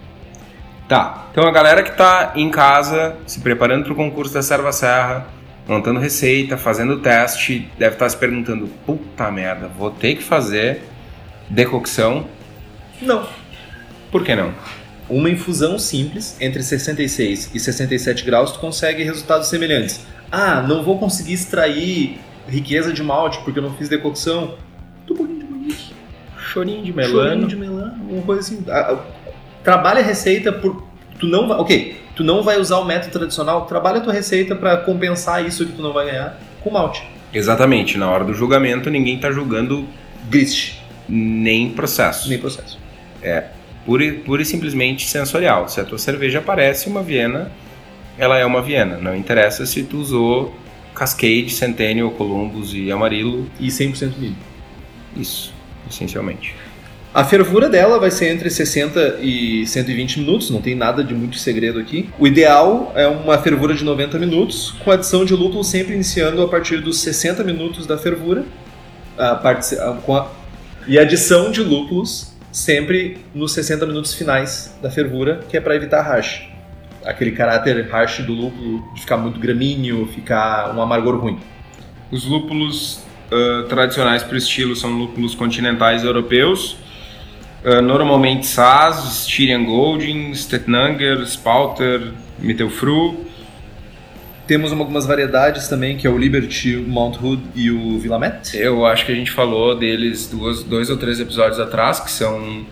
Tá, 0.88 1.28
então 1.30 1.46
a 1.46 1.52
galera 1.52 1.82
que 1.82 1.90
está 1.90 2.32
em 2.34 2.50
casa, 2.50 3.14
se 3.26 3.40
preparando 3.40 3.84
para 3.84 3.92
o 3.92 3.96
concurso 3.96 4.34
da 4.34 4.42
Serva 4.42 4.72
Serra, 4.72 5.26
montando 5.68 6.00
receita, 6.00 6.56
fazendo 6.56 6.98
teste, 6.98 7.70
deve 7.78 7.94
estar 7.94 8.06
tá 8.06 8.08
se 8.08 8.16
perguntando: 8.16 8.66
puta 8.84 9.30
merda, 9.30 9.68
vou 9.68 9.90
ter 9.90 10.16
que 10.16 10.22
fazer 10.22 10.82
decocção? 11.48 12.26
Não. 13.00 13.24
Por 14.10 14.24
que 14.24 14.34
não? 14.34 14.52
Uma 15.10 15.28
infusão 15.28 15.76
simples, 15.76 16.36
entre 16.40 16.62
66 16.62 17.50
e 17.52 17.58
67 17.58 18.24
graus, 18.24 18.52
tu 18.52 18.60
consegue 18.60 19.02
resultados 19.02 19.48
semelhantes. 19.48 20.06
Ah, 20.30 20.62
não 20.62 20.84
vou 20.84 21.00
conseguir 21.00 21.32
extrair 21.32 22.20
riqueza 22.48 22.92
de 22.92 23.02
malte 23.02 23.40
porque 23.44 23.58
eu 23.58 23.62
não 23.62 23.74
fiz 23.74 23.88
decocção. 23.88 24.54
Pouquinho 25.08 25.40
de 25.40 25.44
manique. 25.44 25.92
Chorinho 26.38 26.84
de 26.84 26.92
melano. 26.92 27.24
Chorinho 27.24 27.48
de 27.48 27.56
melano, 27.56 27.94
uma 28.08 28.22
coisa 28.22 28.40
assim. 28.40 28.64
Trabalha 29.64 30.00
a 30.00 30.04
receita 30.04 30.52
por. 30.52 30.86
Tu 31.18 31.26
não 31.26 31.48
vai. 31.48 31.58
Ok, 31.58 32.00
tu 32.14 32.22
não 32.22 32.44
vai 32.44 32.60
usar 32.60 32.78
o 32.78 32.84
método 32.84 33.12
tradicional, 33.12 33.66
trabalha 33.66 33.98
a 33.98 34.00
tua 34.00 34.12
receita 34.12 34.54
para 34.54 34.76
compensar 34.76 35.44
isso 35.44 35.66
que 35.66 35.72
tu 35.72 35.82
não 35.82 35.92
vai 35.92 36.06
ganhar 36.06 36.38
com 36.62 36.70
malte. 36.70 37.02
Exatamente, 37.34 37.98
na 37.98 38.08
hora 38.08 38.24
do 38.24 38.32
julgamento 38.32 38.88
ninguém 38.88 39.16
está 39.16 39.32
julgando 39.32 39.84
grist, 40.28 40.76
nem 41.08 41.70
processo. 41.70 42.28
Nem 42.28 42.38
processo. 42.38 42.78
É 43.20 43.48
pura, 43.90 44.12
pura 44.24 44.42
e 44.42 44.44
simplesmente 44.44 45.08
sensorial. 45.08 45.68
Se 45.68 45.80
a 45.80 45.84
tua 45.84 45.98
cerveja 45.98 46.40
parece 46.40 46.88
uma 46.88 47.02
Viena, 47.02 47.50
ela 48.16 48.38
é 48.38 48.46
uma 48.46 48.62
Viena. 48.62 48.98
Não 48.98 49.16
interessa 49.16 49.66
se 49.66 49.82
tu 49.82 49.96
usou 49.96 50.54
Cascade, 50.94 51.50
Centennial, 51.50 52.08
Columbus 52.12 52.72
e 52.72 52.92
Amarillo. 52.92 53.50
E 53.58 53.66
100% 53.66 54.12
milho. 54.16 54.36
Isso, 55.16 55.52
essencialmente. 55.90 56.54
A 57.12 57.24
fervura 57.24 57.68
dela 57.68 57.98
vai 57.98 58.12
ser 58.12 58.32
entre 58.32 58.48
60 58.48 59.18
e 59.20 59.66
120 59.66 60.20
minutos, 60.20 60.50
não 60.50 60.62
tem 60.62 60.76
nada 60.76 61.02
de 61.02 61.12
muito 61.12 61.36
segredo 61.36 61.80
aqui. 61.80 62.08
O 62.16 62.28
ideal 62.28 62.92
é 62.94 63.08
uma 63.08 63.38
fervura 63.38 63.74
de 63.74 63.82
90 63.82 64.16
minutos, 64.20 64.70
com 64.84 64.92
adição 64.92 65.24
de 65.24 65.34
lúpulo 65.34 65.64
sempre 65.64 65.94
iniciando 65.94 66.40
a 66.42 66.46
partir 66.46 66.80
dos 66.80 67.00
60 67.00 67.42
minutos 67.42 67.88
da 67.88 67.98
fervura. 67.98 68.44
A 69.18 69.34
part... 69.34 69.74
a... 69.74 70.28
E 70.86 70.96
adição 70.96 71.50
de 71.50 71.60
lúpulos 71.60 72.29
sempre 72.52 73.18
nos 73.34 73.52
60 73.52 73.86
minutos 73.86 74.14
finais 74.14 74.74
da 74.82 74.90
fervura, 74.90 75.40
que 75.48 75.56
é 75.56 75.60
para 75.60 75.74
evitar 75.74 76.02
harsh. 76.02 76.48
Aquele 77.04 77.32
caráter 77.32 77.88
harsh 77.92 78.20
do 78.20 78.32
lúpulo 78.32 78.92
de 78.94 79.00
ficar 79.00 79.16
muito 79.16 79.38
gramíneo, 79.38 80.06
ficar 80.08 80.74
um 80.74 80.82
amargor 80.82 81.16
ruim. 81.16 81.38
Os 82.10 82.24
lúpulos 82.24 83.02
uh, 83.30 83.68
tradicionais 83.68 84.22
para 84.22 84.34
o 84.34 84.38
estilo 84.38 84.74
são 84.74 84.90
lúpulos 84.90 85.34
continentais 85.34 86.04
europeus, 86.04 86.76
uh, 87.64 87.80
normalmente 87.80 88.46
Saaz, 88.46 89.22
Styrian 89.22 89.64
Golding, 89.64 90.34
Stetnanger, 90.34 91.26
Spalter, 91.26 92.12
Mittelfru. 92.38 93.29
Temos 94.50 94.72
algumas 94.72 95.06
variedades 95.06 95.68
também, 95.68 95.96
que 95.96 96.08
é 96.08 96.10
o 96.10 96.18
Liberty, 96.18 96.74
o 96.74 96.82
Mount 96.82 97.18
Hood 97.22 97.40
e 97.54 97.70
o 97.70 98.00
Willamette. 98.00 98.56
Eu 98.56 98.84
acho 98.84 99.06
que 99.06 99.12
a 99.12 99.14
gente 99.14 99.30
falou 99.30 99.76
deles 99.76 100.28
duas, 100.28 100.64
dois 100.64 100.90
ou 100.90 100.96
três 100.96 101.20
episódios 101.20 101.60
atrás, 101.60 102.00
que 102.00 102.10
são 102.10 102.66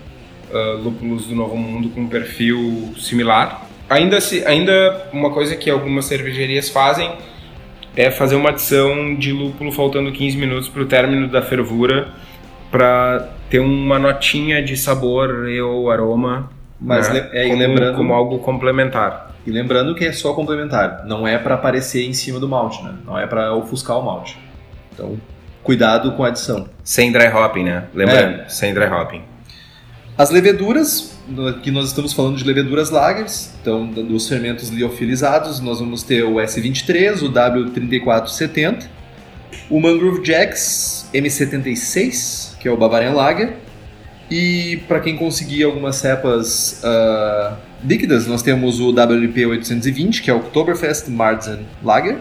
uh, 0.50 0.82
lúpulos 0.82 1.28
do 1.28 1.36
Novo 1.36 1.56
Mundo 1.56 1.90
com 1.90 2.00
um 2.00 2.08
perfil 2.08 2.92
similar. 2.98 3.64
Ainda, 3.88 4.20
se, 4.20 4.44
ainda 4.44 5.06
uma 5.12 5.30
coisa 5.30 5.54
que 5.54 5.70
algumas 5.70 6.06
cervejarias 6.06 6.68
fazem 6.68 7.12
é 7.94 8.10
fazer 8.10 8.34
uma 8.34 8.48
adição 8.48 9.14
de 9.14 9.30
lúpulo 9.30 9.70
faltando 9.70 10.10
15 10.10 10.36
minutos 10.36 10.68
para 10.68 10.82
o 10.82 10.86
término 10.86 11.28
da 11.28 11.42
fervura 11.42 12.08
para 12.72 13.28
ter 13.48 13.60
uma 13.60 14.00
notinha 14.00 14.60
de 14.60 14.76
sabor 14.76 15.46
ou 15.64 15.92
aroma 15.92 16.50
mas 16.80 17.12
né? 17.12 17.28
é, 17.32 17.48
como, 17.48 17.58
lembrando, 17.58 17.96
como 17.96 18.12
algo 18.14 18.38
complementar. 18.38 19.27
E 19.48 19.50
lembrando 19.50 19.94
que 19.94 20.04
é 20.04 20.12
só 20.12 20.34
complementar, 20.34 21.06
não 21.06 21.26
é 21.26 21.38
para 21.38 21.54
aparecer 21.54 22.04
em 22.04 22.12
cima 22.12 22.38
do 22.38 22.46
malte, 22.46 22.82
né? 22.84 22.92
Não 23.06 23.18
é 23.18 23.26
para 23.26 23.54
ofuscar 23.54 23.98
o 23.98 24.04
malte. 24.04 24.38
Então, 24.92 25.18
cuidado 25.62 26.12
com 26.12 26.22
a 26.22 26.28
adição. 26.28 26.68
Sem 26.84 27.10
dry 27.10 27.28
hopping, 27.28 27.64
né? 27.64 27.84
Lembrando, 27.94 28.42
é. 28.42 28.48
sem 28.50 28.74
dry 28.74 28.84
hopping. 28.84 29.22
As 30.18 30.28
leveduras, 30.28 31.18
aqui 31.48 31.70
nós 31.70 31.86
estamos 31.86 32.12
falando 32.12 32.36
de 32.36 32.44
leveduras 32.44 32.90
lagers, 32.90 33.54
então 33.62 33.86
dos 33.86 34.28
fermentos 34.28 34.68
liofilizados, 34.68 35.60
nós 35.60 35.80
vamos 35.80 36.02
ter 36.02 36.24
o 36.24 36.34
S23, 36.34 37.22
o 37.22 37.32
W3470, 37.32 38.84
o 39.70 39.80
Mangrove 39.80 40.22
Jacks 40.22 41.08
M76, 41.14 42.58
que 42.58 42.68
é 42.68 42.70
o 42.70 42.76
Bavarian 42.76 43.12
Lager, 43.12 43.56
e 44.30 44.82
para 44.86 45.00
quem 45.00 45.16
conseguir 45.16 45.64
algumas 45.64 45.96
cepas 45.96 46.82
uh, 46.84 47.56
líquidas, 47.82 48.26
nós 48.26 48.42
temos 48.42 48.78
o 48.78 48.90
WLP 48.90 49.46
820, 49.46 50.22
que 50.22 50.30
é 50.30 50.34
o 50.34 50.38
Oktoberfest 50.38 51.08
Marzen 51.08 51.60
Lager, 51.82 52.18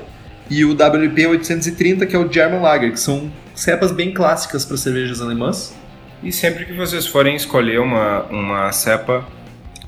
e 0.50 0.64
o 0.64 0.72
WLP 0.72 1.28
830, 1.28 2.06
que 2.06 2.16
é 2.16 2.20
o 2.20 2.32
German 2.32 2.62
Lager, 2.62 2.94
que 2.94 3.00
são 3.00 3.30
cepas 3.54 3.92
bem 3.92 4.14
clássicas 4.14 4.64
para 4.64 4.78
cervejas 4.78 5.22
alemãs. 5.22 5.76
E 6.24 6.32
sempre 6.32 6.66
que 6.66 6.74
vocês 6.74 7.06
forem 7.06 7.36
escolher 7.36 7.80
uma, 7.80 8.24
uma 8.24 8.72
cepa, 8.72 9.28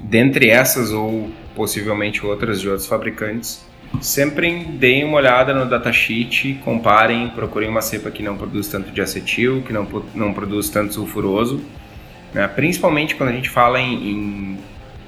dentre 0.02 0.50
essas 0.50 0.92
ou 0.92 1.30
possivelmente 1.56 2.26
outras 2.26 2.60
de 2.60 2.68
outros 2.68 2.86
fabricantes, 2.86 3.64
sempre 4.02 4.66
deem 4.66 5.06
uma 5.06 5.18
olhada 5.18 5.54
no 5.54 5.66
datasheet, 5.68 6.60
comparem, 6.66 7.30
procurem 7.30 7.70
uma 7.70 7.82
cepa 7.82 8.12
que 8.12 8.22
não 8.22 8.38
produz 8.38 8.68
tanto 8.68 8.92
de 8.92 9.02
acetil, 9.02 9.64
que 9.66 9.72
não, 9.72 9.88
não 10.14 10.34
produz 10.34 10.70
tanto 10.70 10.94
sulfuroso 10.94 11.62
né? 12.34 12.48
Principalmente 12.48 13.16
quando 13.16 13.30
a 13.30 13.34
gente 13.34 13.50
fala 13.50 13.80
em, 13.80 13.94
em, 13.94 14.60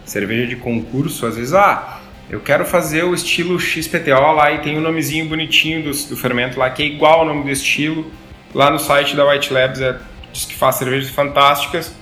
cerveja 0.05 0.47
de 0.47 0.55
concurso, 0.55 1.25
às 1.25 1.35
vezes, 1.35 1.53
ah, 1.53 2.01
eu 2.29 2.39
quero 2.39 2.65
fazer 2.65 3.03
o 3.03 3.13
estilo 3.13 3.59
XPTO 3.59 4.31
lá 4.33 4.51
e 4.51 4.59
tem 4.59 4.77
um 4.77 4.81
nomezinho 4.81 5.27
bonitinho 5.27 5.83
do, 5.83 5.91
do, 5.91 6.17
fermento 6.17 6.59
lá, 6.59 6.69
que 6.69 6.81
é 6.83 6.85
igual 6.85 7.19
ao 7.19 7.25
nome 7.25 7.43
do 7.43 7.49
estilo. 7.49 8.11
Lá 8.53 8.69
no 8.69 8.79
site 8.79 9.15
da 9.15 9.29
White 9.29 9.53
Labs 9.53 9.79
é, 9.79 9.97
diz 10.31 10.45
que 10.45 10.55
faz 10.55 10.75
cervejas 10.75 11.09
fantásticas, 11.09 11.95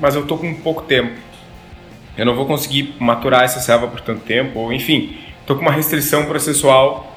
mas 0.00 0.14
eu 0.14 0.26
tô 0.26 0.36
com 0.38 0.54
pouco 0.54 0.82
tempo. 0.82 1.12
Eu 2.16 2.26
não 2.26 2.34
vou 2.34 2.46
conseguir 2.46 2.94
maturar 2.98 3.44
essa 3.44 3.60
serva 3.60 3.86
por 3.88 4.00
tanto 4.00 4.20
tempo, 4.20 4.58
ou 4.58 4.72
enfim, 4.72 5.18
tô 5.46 5.54
com 5.54 5.62
uma 5.62 5.72
restrição 5.72 6.26
processual. 6.26 7.16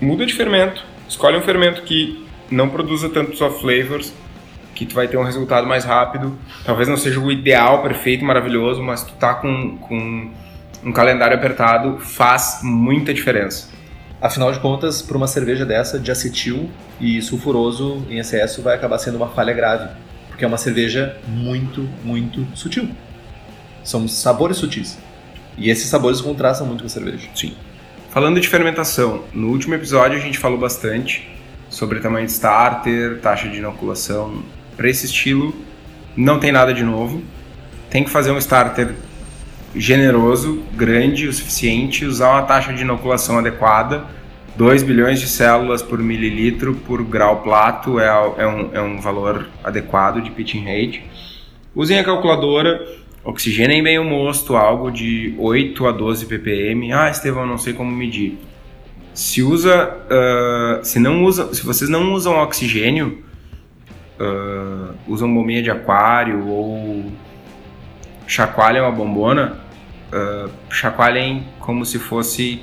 Muda 0.00 0.26
de 0.26 0.34
fermento, 0.34 0.84
escolhe 1.08 1.36
um 1.36 1.42
fermento 1.42 1.82
que 1.82 2.24
não 2.50 2.68
produza 2.68 3.08
tanto 3.08 3.36
soft 3.36 3.60
flavors 3.60 4.12
que 4.74 4.84
tu 4.84 4.94
vai 4.94 5.08
ter 5.08 5.16
um 5.16 5.22
resultado 5.22 5.66
mais 5.66 5.84
rápido. 5.84 6.36
Talvez 6.64 6.88
não 6.88 6.96
seja 6.96 7.20
o 7.20 7.30
ideal, 7.30 7.82
perfeito, 7.82 8.24
maravilhoso, 8.24 8.82
mas 8.82 9.02
tu 9.02 9.12
tá 9.14 9.34
com, 9.34 9.78
com 9.78 10.30
um 10.84 10.92
calendário 10.92 11.36
apertado, 11.36 11.98
faz 11.98 12.60
muita 12.62 13.14
diferença. 13.14 13.68
Afinal 14.20 14.52
de 14.52 14.58
contas, 14.58 15.02
para 15.02 15.16
uma 15.16 15.26
cerveja 15.26 15.64
dessa 15.64 15.98
de 15.98 16.10
acetil 16.10 16.70
e 17.00 17.20
sulfuroso 17.20 18.06
em 18.08 18.18
excesso 18.18 18.62
vai 18.62 18.74
acabar 18.74 18.98
sendo 18.98 19.16
uma 19.16 19.28
falha 19.28 19.52
grave, 19.52 19.88
porque 20.28 20.44
é 20.44 20.48
uma 20.48 20.56
cerveja 20.56 21.16
muito, 21.26 21.88
muito 22.02 22.46
sutil. 22.54 22.88
São 23.82 24.08
sabores 24.08 24.56
sutis. 24.56 24.98
E 25.56 25.70
esses 25.70 25.88
sabores 25.88 26.20
contrastam 26.20 26.66
muito 26.66 26.80
com 26.80 26.86
a 26.86 26.90
cerveja. 26.90 27.28
Sim. 27.34 27.54
Falando 28.10 28.40
de 28.40 28.48
fermentação, 28.48 29.24
no 29.32 29.48
último 29.48 29.74
episódio 29.74 30.16
a 30.16 30.20
gente 30.20 30.38
falou 30.38 30.58
bastante 30.58 31.28
sobre 31.68 32.00
tamanho 32.00 32.26
de 32.26 32.32
starter, 32.32 33.18
taxa 33.20 33.48
de 33.48 33.58
inoculação, 33.58 34.42
para 34.76 34.88
esse 34.88 35.06
estilo 35.06 35.54
não 36.16 36.38
tem 36.38 36.52
nada 36.52 36.72
de 36.72 36.82
novo. 36.82 37.22
Tem 37.90 38.04
que 38.04 38.10
fazer 38.10 38.30
um 38.30 38.38
starter 38.38 38.94
generoso, 39.74 40.62
grande 40.72 41.26
o 41.26 41.32
suficiente, 41.32 42.04
usar 42.04 42.30
uma 42.30 42.42
taxa 42.42 42.72
de 42.72 42.82
inoculação 42.82 43.38
adequada. 43.38 44.04
2 44.56 44.84
bilhões 44.84 45.18
de 45.18 45.26
células 45.26 45.82
por 45.82 45.98
mililitro 45.98 46.74
por 46.86 47.02
grau 47.02 47.42
plato 47.42 47.98
é, 47.98 48.06
é, 48.06 48.46
um, 48.46 48.70
é 48.72 48.80
um 48.80 49.00
valor 49.00 49.48
adequado 49.64 50.22
de 50.22 50.30
pitching 50.30 50.64
rate. 50.64 51.02
Usem 51.74 51.98
a 51.98 52.04
calculadora, 52.04 52.86
oxigenem 53.24 53.82
bem 53.82 53.98
o 53.98 54.04
mosto, 54.04 54.54
algo 54.54 54.92
de 54.92 55.34
8 55.38 55.86
a 55.88 55.92
12 55.92 56.26
ppm. 56.26 56.92
Ah, 56.92 57.10
Estevão, 57.10 57.44
não 57.44 57.58
sei 57.58 57.72
como 57.72 57.90
medir. 57.90 58.38
Se 59.12 59.42
usa, 59.42 59.96
uh, 60.06 60.84
se 60.84 61.00
não 61.00 61.24
usa, 61.24 61.52
se 61.52 61.64
vocês 61.64 61.90
não 61.90 62.12
usam 62.12 62.34
oxigênio, 62.40 63.23
uh, 64.20 64.94
usam 65.06 65.32
bombinha 65.32 65.62
de 65.62 65.70
aquário 65.70 66.46
ou 66.48 67.10
chacoalhem 68.26 68.82
uma 68.82 68.92
bombona, 68.92 69.58
uh, 70.12 70.50
chacoalhem 70.70 71.46
como 71.60 71.84
se 71.84 71.98
fosse 71.98 72.62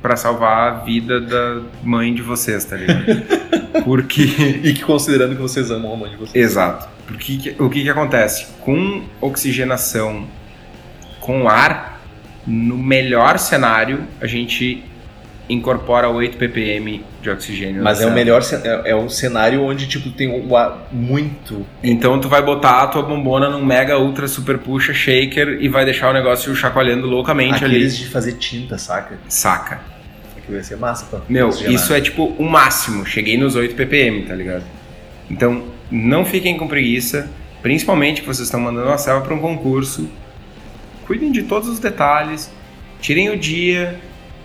para 0.00 0.16
salvar 0.16 0.72
a 0.72 0.74
vida 0.84 1.20
da 1.20 1.60
mãe 1.82 2.12
de 2.12 2.22
vocês, 2.22 2.64
tá 2.64 2.76
ligado? 2.76 3.04
Porque. 3.84 4.22
E 4.22 4.74
que 4.74 4.82
considerando 4.82 5.36
que 5.36 5.42
vocês 5.42 5.70
amam 5.70 5.92
a 5.94 5.96
mãe 5.96 6.10
de 6.10 6.16
vocês. 6.16 6.44
Exato. 6.44 6.88
Porque 7.06 7.54
o 7.58 7.70
que, 7.70 7.82
que 7.82 7.90
acontece? 7.90 8.46
Com 8.60 9.04
oxigenação 9.20 10.26
com 11.20 11.48
ar, 11.48 12.00
no 12.44 12.76
melhor 12.76 13.38
cenário, 13.38 14.04
a 14.20 14.26
gente 14.26 14.84
incorpora 15.48 16.08
8 16.08 16.36
ppm 16.36 17.04
de 17.20 17.30
oxigênio. 17.30 17.82
Mas 17.82 18.00
é 18.00 18.06
o 18.06 18.12
melhor 18.12 18.42
é, 18.64 18.90
é 18.90 18.96
um 18.96 19.08
cenário 19.08 19.62
onde 19.62 19.86
tipo 19.86 20.10
tem 20.10 20.28
o 20.28 20.56
ar 20.56 20.88
muito. 20.92 21.66
Então 21.82 22.20
tu 22.20 22.28
vai 22.28 22.42
botar 22.42 22.82
a 22.82 22.86
tua 22.86 23.02
bombona 23.02 23.50
num 23.50 23.64
mega 23.64 23.98
ultra 23.98 24.26
super 24.28 24.58
puxa 24.58 24.94
shaker 24.94 25.58
e 25.60 25.68
vai 25.68 25.84
deixar 25.84 26.10
o 26.10 26.12
negócio 26.12 26.54
chacoalhando 26.54 27.06
loucamente 27.06 27.64
Aqueles 27.64 27.94
ali. 27.94 28.04
de 28.04 28.08
fazer 28.10 28.32
tinta, 28.34 28.78
saca? 28.78 29.18
Saca. 29.28 29.80
Que 30.44 30.50
vai 30.52 30.62
ser 30.64 30.76
massa, 30.76 31.06
pra 31.06 31.20
Meu, 31.28 31.48
oxigenar. 31.48 31.74
isso 31.74 31.94
é 31.94 32.00
tipo 32.00 32.24
o 32.24 32.42
máximo. 32.48 33.06
Cheguei 33.06 33.38
nos 33.38 33.54
8 33.54 33.76
ppm, 33.76 34.26
tá 34.26 34.34
ligado? 34.34 34.64
Então, 35.30 35.64
não 35.88 36.24
fiquem 36.24 36.56
com 36.56 36.66
preguiça, 36.66 37.30
principalmente 37.62 38.22
que 38.22 38.26
vocês 38.26 38.48
estão 38.48 38.58
mandando 38.58 38.88
uma 38.88 38.98
selva 38.98 39.24
para 39.24 39.34
um 39.34 39.38
concurso. 39.38 40.10
Cuidem 41.06 41.30
de 41.30 41.42
todos 41.44 41.68
os 41.68 41.78
detalhes, 41.78 42.50
tirem 43.00 43.30
o 43.30 43.36
dia, 43.38 44.00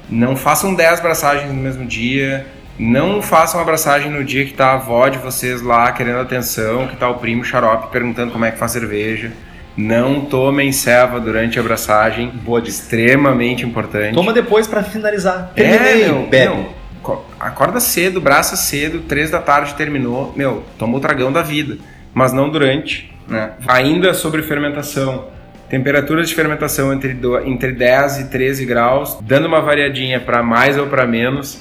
não 0.09 0.35
façam 0.35 0.73
10 0.73 0.99
abraçagens 0.99 1.47
no 1.51 1.55
mesmo 1.61 1.85
dia, 1.85 2.45
não 2.79 3.21
façam 3.21 3.59
abraçagem 3.59 4.11
no 4.11 4.23
dia 4.23 4.45
que 4.45 4.53
tá 4.53 4.67
a 4.67 4.73
avó 4.75 5.07
de 5.07 5.17
vocês 5.17 5.61
lá 5.61 5.91
querendo 5.91 6.19
atenção, 6.19 6.87
que 6.87 6.95
tá 6.95 7.09
o 7.09 7.15
primo 7.15 7.43
xarope 7.43 7.91
perguntando 7.91 8.31
como 8.31 8.45
é 8.45 8.51
que 8.51 8.57
faz 8.59 8.71
cerveja. 8.71 9.31
Não 9.75 10.21
tomem 10.21 10.71
ceva 10.71 11.19
durante 11.19 11.59
a 11.59 11.61
abraçagem, 11.61 12.29
Boa 12.43 12.59
dica. 12.59 12.71
extremamente 12.71 13.63
importante. 13.65 14.13
Toma 14.15 14.33
depois 14.33 14.65
pra 14.67 14.81
finalizar. 14.83 15.51
É, 15.55 15.61
Terminei, 15.77 16.05
meu, 16.05 16.27
bebe. 16.27 16.53
meu, 16.55 16.69
co- 17.03 17.23
acorda 17.39 17.79
cedo, 17.79 18.19
braça 18.19 18.55
cedo, 18.55 19.01
três 19.01 19.29
da 19.29 19.39
tarde 19.39 19.75
terminou, 19.75 20.33
meu, 20.35 20.63
toma 20.79 20.97
o 20.97 20.99
tragão 20.99 21.31
da 21.31 21.43
vida, 21.43 21.77
mas 22.11 22.33
não 22.33 22.49
durante, 22.49 23.13
né? 23.27 23.51
Ainda 23.67 24.15
sobre 24.15 24.41
fermentação, 24.41 25.25
temperaturas 25.69 26.29
de 26.29 26.35
fermentação 26.35 26.93
entre, 26.93 27.13
do- 27.13 27.37
entre 27.45 27.71
10 27.73 28.19
e 28.19 28.23
13 28.29 28.65
graus, 28.65 29.17
dando 29.21 29.47
uma 29.47 29.61
variadinha 29.61 30.19
para 30.19 30.41
mais 30.41 30.77
ou 30.77 30.87
para 30.87 31.05
menos, 31.05 31.59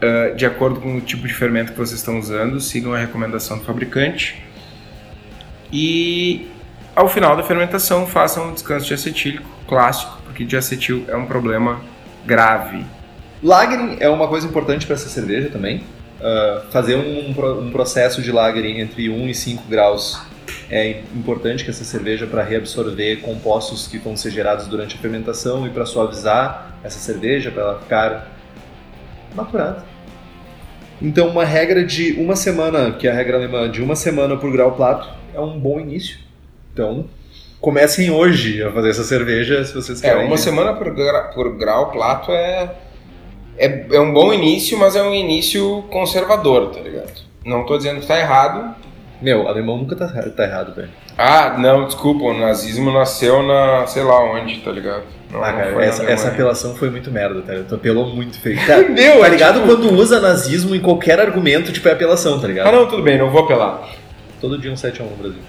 ah, 0.00 0.32
de 0.34 0.46
acordo 0.46 0.80
com 0.80 0.96
o 0.96 1.00
tipo 1.00 1.26
de 1.26 1.34
fermento 1.34 1.72
que 1.72 1.78
vocês 1.78 1.98
estão 2.00 2.18
usando, 2.18 2.60
sigam 2.60 2.92
a 2.94 2.98
recomendação 2.98 3.58
do 3.58 3.64
fabricante. 3.64 4.42
E 5.72 6.48
ao 6.94 7.08
final 7.08 7.36
da 7.36 7.42
fermentação, 7.42 8.06
façam 8.06 8.50
um 8.50 8.52
descanso 8.54 8.86
de 8.86 8.94
acetílico 8.94 9.48
clássico, 9.66 10.18
porque 10.24 10.44
de 10.44 10.56
acetil 10.56 11.04
é 11.08 11.16
um 11.16 11.26
problema 11.26 11.80
grave. 12.24 12.84
Lagering 13.42 13.96
é 14.00 14.08
uma 14.08 14.28
coisa 14.28 14.46
importante 14.46 14.86
para 14.86 14.94
essa 14.94 15.08
cerveja 15.08 15.48
também. 15.50 15.82
Ah, 16.22 16.62
fazer 16.70 16.94
um, 16.96 17.30
um 17.60 17.70
processo 17.70 18.22
de 18.22 18.32
lagering 18.32 18.80
entre 18.80 19.10
1 19.10 19.28
e 19.28 19.34
5 19.34 19.64
graus 19.68 20.20
é 20.70 21.00
importante 21.14 21.64
que 21.64 21.70
essa 21.70 21.84
cerveja 21.84 22.26
para 22.26 22.42
reabsorver 22.42 23.20
compostos 23.20 23.86
que 23.86 23.98
vão 23.98 24.16
ser 24.16 24.30
gerados 24.30 24.66
durante 24.66 24.96
a 24.96 24.98
fermentação 24.98 25.66
e 25.66 25.70
para 25.70 25.84
suavizar 25.86 26.76
essa 26.82 26.98
cerveja 26.98 27.50
para 27.50 27.62
ela 27.62 27.80
ficar 27.80 28.32
maturada. 29.34 29.84
Então 31.02 31.28
uma 31.28 31.44
regra 31.44 31.84
de 31.84 32.12
uma 32.12 32.36
semana, 32.36 32.92
que 32.92 33.06
é 33.06 33.10
a 33.10 33.14
regra 33.14 33.36
alemã 33.36 33.70
de 33.70 33.82
uma 33.82 33.96
semana 33.96 34.36
por 34.36 34.50
grau 34.52 34.72
plato, 34.72 35.08
é 35.34 35.40
um 35.40 35.58
bom 35.58 35.80
início. 35.80 36.18
Então 36.72 37.06
comecem 37.60 38.10
hoje 38.10 38.62
a 38.62 38.70
fazer 38.70 38.90
essa 38.90 39.04
cerveja 39.04 39.64
se 39.64 39.74
vocês 39.74 40.02
É, 40.02 40.10
querem. 40.10 40.26
uma 40.26 40.36
semana 40.36 40.74
por, 40.74 40.94
gra- 40.94 41.30
por 41.34 41.56
grau 41.56 41.90
plato 41.90 42.30
é, 42.30 42.74
é. 43.56 43.86
É 43.92 44.00
um 44.00 44.12
bom 44.12 44.32
início, 44.32 44.78
mas 44.78 44.94
é 44.96 45.02
um 45.02 45.14
início 45.14 45.82
conservador, 45.90 46.70
tá 46.70 46.80
ligado? 46.80 47.22
Não 47.44 47.64
tô 47.66 47.76
dizendo 47.76 48.00
que 48.00 48.06
tá 48.06 48.18
errado. 48.18 48.74
Meu, 49.22 49.48
alemão 49.48 49.78
nunca 49.78 49.96
tá, 49.96 50.06
tá 50.08 50.44
errado, 50.44 50.74
velho. 50.74 50.88
Ah, 51.16 51.56
não, 51.58 51.86
desculpa, 51.86 52.24
o 52.24 52.34
nazismo 52.38 52.92
nasceu 52.92 53.42
na. 53.42 53.86
sei 53.86 54.02
lá 54.02 54.20
onde, 54.22 54.58
tá 54.60 54.70
ligado? 54.70 55.02
Não, 55.30 55.42
Ah, 55.42 55.52
não 55.52 55.58
cara, 55.58 55.68
essa, 55.84 55.98
Alemanha. 56.00 56.10
essa 56.14 56.28
apelação 56.28 56.74
foi 56.74 56.90
muito 56.90 57.10
merda, 57.10 57.40
tá? 57.42 57.54
Tu 57.68 57.74
apelou 57.74 58.06
muito 58.14 58.38
feio. 58.38 58.58
Cara, 58.66 58.82
Meu, 58.90 59.20
tá 59.20 59.26
é 59.26 59.30
ligado 59.30 59.54
tipo- 59.60 59.66
quando 59.66 59.92
usa 59.94 60.20
nazismo 60.20 60.74
em 60.74 60.80
qualquer 60.80 61.18
argumento, 61.20 61.72
tipo, 61.72 61.88
é 61.88 61.92
apelação, 61.92 62.38
tá 62.40 62.46
ligado? 62.46 62.68
Ah, 62.68 62.72
não, 62.72 62.86
tudo 62.86 63.02
bem, 63.02 63.16
não 63.18 63.30
vou 63.30 63.44
apelar. 63.44 63.88
Todo 64.40 64.58
dia 64.58 64.70
um 64.70 64.74
7x1 64.76 65.02
no 65.10 65.16
Brasil. 65.16 65.40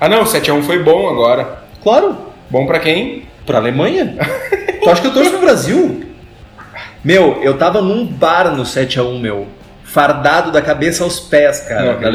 Ah, 0.00 0.08
não, 0.08 0.24
7x1 0.24 0.62
foi 0.62 0.82
bom 0.82 1.08
agora. 1.08 1.60
Claro, 1.82 2.16
Bom 2.50 2.66
pra 2.66 2.80
quem? 2.80 3.24
pra 3.46 3.58
Alemanha. 3.58 4.16
tu 4.82 4.90
acha 4.90 5.00
que 5.02 5.06
eu 5.08 5.12
torço 5.14 5.30
pro 5.30 5.40
Brasil? 5.40 6.04
Meu, 7.04 7.40
eu 7.42 7.56
tava 7.56 7.80
num 7.80 8.04
bar 8.06 8.54
no 8.54 8.62
7x1, 8.64 9.18
meu. 9.20 9.46
Fardado 9.84 10.50
da 10.52 10.60
cabeça 10.62 11.02
aos 11.02 11.18
pés, 11.18 11.60
Não 11.62 11.68
cara, 11.68 11.84
da 11.86 11.92
acredito. 11.92 12.12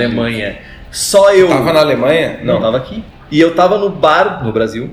Só 0.95 1.33
eu. 1.33 1.49
Tava 1.49 1.73
na 1.73 1.81
Alemanha? 1.81 2.39
Não, 2.43 2.61
tava 2.61 2.77
aqui. 2.77 3.03
E 3.29 3.39
eu 3.39 3.53
tava 3.53 3.77
no 3.77 3.89
bar 3.89 4.41
no 4.43 4.51
Brasil. 4.53 4.91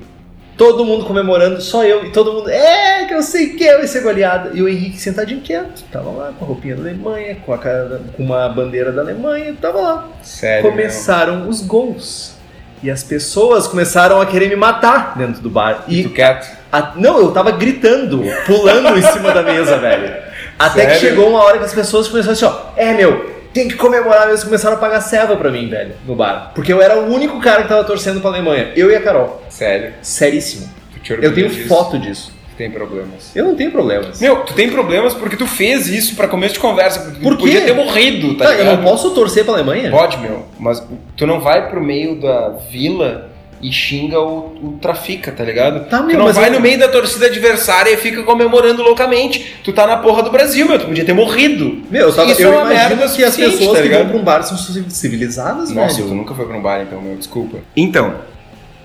Todo 0.57 0.85
mundo 0.85 1.05
comemorando, 1.07 1.61
só 1.63 1.85
eu. 1.85 2.05
E 2.05 2.11
todo 2.11 2.33
mundo, 2.33 2.51
é, 2.51 3.05
que 3.07 3.15
eu 3.15 3.23
sei 3.23 3.51
que 3.51 3.65
vai 3.77 3.87
ser 3.87 4.01
goleada. 4.03 4.51
E 4.53 4.61
o 4.63 4.69
Henrique 4.69 4.99
sentadinho 4.99 5.41
quieto. 5.41 5.83
Tava 5.93 6.11
lá 6.11 6.33
com 6.39 6.45
a 6.45 6.49
roupinha 6.49 6.75
da 6.75 6.83
Alemanha, 6.83 7.37
com, 7.47 7.53
a 7.53 7.59
cara 7.59 7.85
da- 7.85 7.99
com 8.17 8.23
uma 8.23 8.49
bandeira 8.49 8.91
da 8.93 9.01
Alemanha. 9.03 9.55
Tava 9.61 9.81
lá. 9.81 10.09
Sério. 10.23 10.69
Começaram 10.71 11.49
os 11.49 11.61
gols. 11.63 12.35
E 12.83 12.91
as 12.91 13.03
pessoas 13.05 13.69
começaram 13.69 14.21
a 14.21 14.27
querer 14.27 14.49
me 14.49 14.57
matar 14.57 15.17
dentro 15.17 15.41
do 15.41 15.49
bar. 15.49 15.85
E 15.87 16.01
E 16.01 16.03
tu 16.03 16.11
quieto? 16.11 16.51
a- 16.73 16.93
não, 16.97 17.19
eu 17.19 17.31
tava 17.31 17.53
gritando, 17.53 18.23
pulando 18.45 18.99
em 18.99 19.03
cima 19.03 19.31
da 19.33 19.43
mesa, 19.43 19.79
velho. 19.79 20.13
Até 20.59 20.87
que 20.87 20.95
Sério? 20.95 21.09
chegou 21.09 21.29
uma 21.31 21.43
hora 21.43 21.59
que 21.59 21.65
as 21.65 21.73
pessoas 21.73 22.09
começaram 22.09 22.33
assim, 22.35 22.45
ó, 22.45 22.73
é 22.77 22.93
meu, 22.93 23.32
tem 23.53 23.69
que 23.69 23.75
comemorar 23.75 24.29
mesmo. 24.29 24.47
Começaram 24.47 24.77
a 24.77 24.79
pagar 24.81 25.01
serva 25.01 25.37
pra 25.37 25.51
mim, 25.51 25.69
velho, 25.69 25.95
no 26.07 26.15
bar. 26.15 26.53
Porque 26.55 26.73
eu 26.73 26.81
era 26.83 26.99
o 26.99 27.13
único 27.13 27.41
cara 27.41 27.63
que 27.63 27.69
tava 27.69 27.85
torcendo 27.85 28.21
pra 28.21 28.31
Alemanha. 28.31 28.73
Eu 28.77 28.91
e 28.91 28.97
a 28.97 29.01
Carol. 29.01 29.43
Sério. 29.49 29.95
Seríssimo. 30.03 30.69
Te 31.03 31.13
Eu 31.21 31.35
tenho 31.35 31.49
disso? 31.49 31.69
foto 31.69 31.99
disso. 31.99 32.33
Tu 32.51 32.57
tem 32.57 32.71
problemas. 32.71 33.35
Eu 33.35 33.45
não 33.47 33.57
tenho 33.57 33.71
problemas. 33.73 34.21
Meu, 34.21 34.37
tu 34.45 34.53
tem 34.55 34.71
problemas 34.71 35.15
porque 35.15 35.37
tu 35.37 35.47
fez 35.47 35.89
isso 35.89 36.15
pra 36.15 36.29
começo 36.29 36.55
de 36.55 36.61
conversa. 36.61 37.01
Por 37.21 37.33
quê? 37.37 37.43
podia 37.43 37.61
ter 37.63 37.73
morrido, 37.75 38.35
tá 38.37 38.45
Tá, 38.45 38.53
eu 38.53 38.59
ligado? 38.59 38.77
não 38.77 38.85
posso 38.85 39.11
torcer 39.11 39.45
pra 39.45 39.55
Alemanha? 39.55 39.91
Pode, 39.91 40.19
meu, 40.19 40.45
mas 40.61 40.81
tu 41.17 41.27
não 41.27 41.41
vai 41.41 41.69
pro 41.71 41.83
meio 41.83 42.21
da 42.21 42.51
vila 42.71 43.32
e 43.63 43.71
xinga 43.71 44.19
o, 44.21 44.57
o 44.61 44.79
trafica, 44.81 45.31
tá 45.31 45.45
ligado? 45.45 45.89
Tá, 45.89 45.99
tu 45.99 46.05
meu, 46.07 46.19
não 46.19 46.25
mas 46.27 46.37
vai 46.37 46.49
eu- 46.49 46.55
no 46.55 46.61
meio 46.61 46.79
da 46.79 46.89
torcida 46.89 47.27
adversária 47.27 47.91
e 47.93 47.97
fica 47.97 48.23
comemorando 48.25 48.83
loucamente. 48.83 49.55
Tu 49.63 49.73
tá 49.73 49.87
na 49.87 49.99
porra 49.99 50.23
do 50.25 50.31
Brasil, 50.31 50.67
meu, 50.67 50.79
tu 50.81 50.87
podia 50.87 51.05
ter 51.05 51.13
morrido. 51.13 51.81
Meu, 51.89 52.09
eu, 52.09 52.13
tava, 52.15 52.33
Isso 52.33 52.43
eu 52.43 52.53
é 52.53 52.57
uma 52.57 52.65
merda 52.65 52.97
que 53.09 53.23
as 53.25 53.37
pessoas 53.37 53.77
tá 53.79 53.83
que 53.83 53.89
vão 53.89 54.09
pra 54.09 54.17
um 54.17 54.25
bar 54.25 54.43
são 54.43 54.57
civilizadas, 54.57 55.71
Nossa, 55.71 55.97
velho. 55.97 56.09
tu 56.09 56.15
nunca 56.15 56.35
foi 56.35 56.45
pra 56.47 56.57
um 56.57 56.61
bar 56.63 56.83
então, 56.83 57.01
meu, 57.01 57.15
desculpa. 57.17 57.59
Então, 57.77 58.17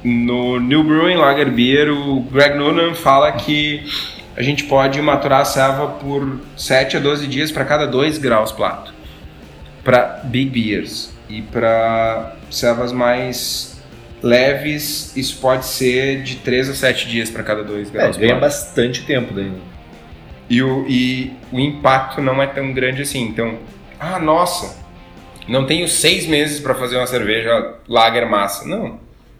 no 0.04 0.60
New 0.60 0.84
Brewing 0.84 1.16
Lager 1.16 1.52
Beer, 1.52 1.90
o 1.92 2.22
Greg 2.22 2.56
Noonan 2.56 2.94
fala 2.94 3.32
que 3.32 3.84
a 4.36 4.44
gente 4.44 4.66
pode 4.66 5.02
maturar 5.02 5.42
a 5.42 5.46
serva 5.46 5.88
por 5.88 6.40
7 6.56 6.98
a 6.98 7.00
12 7.00 7.26
dias 7.26 7.52
para 7.52 7.66
cada 7.66 7.88
2 7.88 8.20
graus 8.20 8.52
plato. 8.52 8.94
Para 9.84 10.22
big 10.24 10.50
beers. 10.52 11.10
E 11.30 11.42
para 11.42 12.36
servas 12.50 12.92
mais 12.92 13.77
leves, 14.21 15.15
isso 15.15 15.39
pode 15.39 15.65
ser 15.65 16.23
de 16.23 16.38
3 16.38 16.69
a 16.69 16.73
7 16.73 17.08
dias 17.08 17.30
para 17.30 17.43
cada 17.43 17.63
2 17.63 17.89
É, 17.89 17.91
graus 17.91 18.17
ganha 18.17 18.32
plato. 18.38 18.41
bastante 18.41 19.03
tempo 19.06 19.34
daí. 19.34 19.45
né? 19.45 19.60
E 20.49 20.62
o, 20.63 20.86
e 20.88 21.34
o 21.51 21.60
impacto 21.60 22.21
não 22.21 22.41
é 22.41 22.47
tão 22.47 22.71
grande 22.73 23.01
assim. 23.01 23.23
Então, 23.23 23.58
ah, 23.99 24.17
nossa, 24.19 24.77
não 25.47 25.65
tenho 25.65 25.88
seis 25.88 26.25
meses 26.25 26.60
para 26.60 26.73
fazer 26.73 26.97
uma 26.97 27.08
cerveja 27.08 27.75
lager 27.88 28.25
massa. 28.30 28.65
Não, 28.67 28.99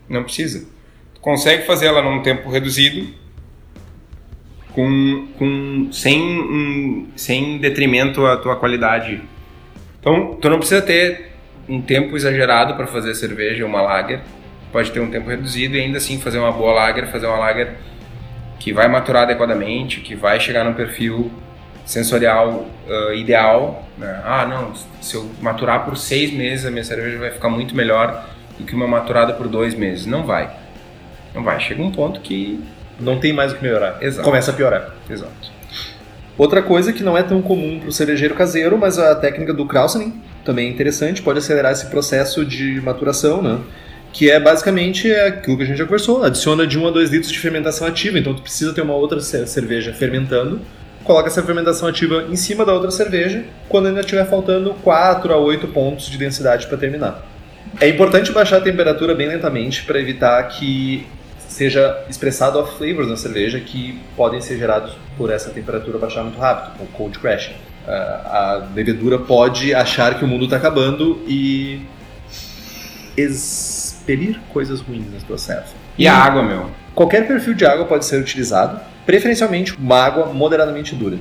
não 0.10 0.24
precisa. 0.24 0.68
Tu 1.16 1.22
consegue 1.22 1.66
fazer 1.66 1.88
ela 1.88 2.02
num 2.02 2.22
tempo 2.22 2.50
reduzido, 2.50 3.08
com, 4.74 5.28
com, 5.40 5.90
sem, 5.92 6.22
um, 6.22 7.08
sem 7.16 7.58
detrimento 7.58 8.26
à 8.26 8.38
tua 8.38 8.56
qualidade. 8.56 9.22
Então, 10.00 10.36
tu 10.36 10.50
não 10.50 10.60
precisa 10.60 10.82
ter 10.82 11.32
um 11.68 11.82
tempo 11.82 12.16
exagerado 12.16 12.76
para 12.76 12.86
fazer 12.86 13.12
a 13.12 13.16
cerveja, 13.16 13.66
uma 13.66 13.82
lager. 13.82 14.22
Pode 14.72 14.92
ter 14.92 15.00
um 15.00 15.10
tempo 15.10 15.30
reduzido 15.30 15.76
e 15.76 15.82
ainda 15.82 15.98
assim 15.98 16.20
fazer 16.20 16.40
uma 16.40 16.52
boa 16.52 16.74
lager, 16.74 17.08
fazer 17.08 17.26
uma 17.28 17.38
lager 17.38 17.76
que 18.60 18.74
vai 18.74 18.88
maturar 18.88 19.24
adequadamente, 19.24 20.02
que 20.02 20.16
vai 20.16 20.40
chegar 20.40 20.64
no 20.64 20.74
perfil 20.74 21.32
sensorial 21.86 22.68
ah, 22.90 23.14
ideal. 23.16 23.88
né? 23.98 24.22
Ah, 24.26 24.46
não, 24.46 24.74
se 25.02 25.16
eu 25.16 25.30
maturar 25.42 25.86
por 25.86 25.98
seis 25.98 26.32
meses, 26.32 26.66
a 26.66 26.72
minha 26.72 26.84
cerveja 26.84 27.18
vai 27.18 27.32
ficar 27.32 27.50
muito 27.50 27.76
melhor 27.76 28.26
do 28.60 28.66
que 28.66 28.76
uma 28.76 28.88
maturada 28.88 29.34
por 29.34 29.48
dois 29.48 29.74
meses. 29.74 30.06
Não 30.06 30.24
vai. 30.24 30.50
Não 31.34 31.44
vai. 31.44 31.60
Chega 31.60 31.82
um 31.82 31.92
ponto 31.92 32.20
que. 32.20 32.64
Não 33.00 33.20
tem 33.20 33.32
mais 33.32 33.54
o 33.54 33.56
que 33.56 33.64
melhorar. 33.64 33.98
Exato. 34.02 34.26
Começa 34.26 34.52
a 34.52 34.54
piorar. 34.54 34.92
Exato. 35.08 35.52
Outra 36.36 36.62
coisa 36.62 36.92
que 36.92 37.04
não 37.04 37.18
é 37.18 37.24
tão 37.24 37.42
comum 37.42 37.80
para 37.80 37.90
o 37.90 37.92
cerejeiro 37.92 38.36
caseiro, 38.36 38.78
mas 38.78 38.98
a 38.98 39.16
técnica 39.16 39.54
do 39.54 39.66
Krausening 39.66 40.22
também 40.44 40.68
é 40.68 40.72
interessante, 40.72 41.22
pode 41.22 41.40
acelerar 41.40 41.72
esse 41.72 41.88
processo 41.88 42.46
de 42.46 42.80
maturação, 42.82 43.42
né? 43.42 43.60
Que 44.18 44.32
é 44.32 44.40
basicamente 44.40 45.14
aquilo 45.14 45.58
que 45.58 45.62
a 45.62 45.66
gente 45.68 45.78
já 45.78 45.84
conversou, 45.84 46.24
adiciona 46.24 46.66
de 46.66 46.76
1 46.76 46.88
a 46.88 46.90
2 46.90 47.12
litros 47.12 47.32
de 47.32 47.38
fermentação 47.38 47.88
ativa, 47.88 48.18
então 48.18 48.34
tu 48.34 48.42
precisa 48.42 48.74
ter 48.74 48.82
uma 48.82 48.96
outra 48.96 49.22
cerveja 49.22 49.94
fermentando, 49.94 50.60
coloca 51.04 51.28
essa 51.28 51.44
fermentação 51.44 51.88
ativa 51.88 52.26
em 52.28 52.36
cima 52.36 52.66
da 52.66 52.74
outra 52.74 52.90
cerveja, 52.90 53.44
quando 53.70 53.90
ainda 53.90 54.00
estiver 54.00 54.26
faltando 54.28 54.74
4 54.82 55.32
a 55.32 55.38
8 55.38 55.68
pontos 55.68 56.10
de 56.10 56.18
densidade 56.18 56.66
para 56.66 56.80
terminar. 56.80 57.24
É 57.80 57.88
importante 57.88 58.32
baixar 58.32 58.58
a 58.58 58.62
temperatura 58.62 59.14
bem 59.14 59.28
lentamente 59.28 59.84
para 59.84 60.00
evitar 60.00 60.42
que 60.48 61.06
seja 61.48 62.04
expressado 62.10 62.58
off 62.58 62.76
flavors 62.76 63.08
na 63.08 63.18
cerveja 63.18 63.60
que 63.60 64.00
podem 64.16 64.42
ser 64.42 64.58
gerados 64.58 64.98
por 65.16 65.30
essa 65.30 65.52
temperatura 65.52 66.00
baixar 66.00 66.24
muito 66.24 66.40
rápido, 66.40 66.76
com 66.76 66.88
cold 66.88 67.20
crashing. 67.20 67.54
a 67.86 68.68
levedura 68.74 69.20
pode 69.20 69.76
achar 69.76 70.18
que 70.18 70.26
o 70.26 70.28
mundo 70.28 70.46
está 70.46 70.58
acabando 70.58 71.22
e 71.28 71.82
expelir 74.08 74.40
coisas 74.54 74.80
ruins 74.80 75.06
nesse 75.12 75.26
processo. 75.26 75.76
E, 75.98 76.04
e 76.04 76.08
a 76.08 76.16
água, 76.16 76.42
meu? 76.42 76.68
Qualquer 76.96 77.28
perfil 77.28 77.54
de 77.54 77.66
água 77.66 77.86
pode 77.86 78.06
ser 78.06 78.20
utilizado, 78.20 78.80
preferencialmente 79.06 79.76
uma 79.78 80.00
água 80.00 80.28
moderadamente 80.28 80.96
dura. 80.96 81.18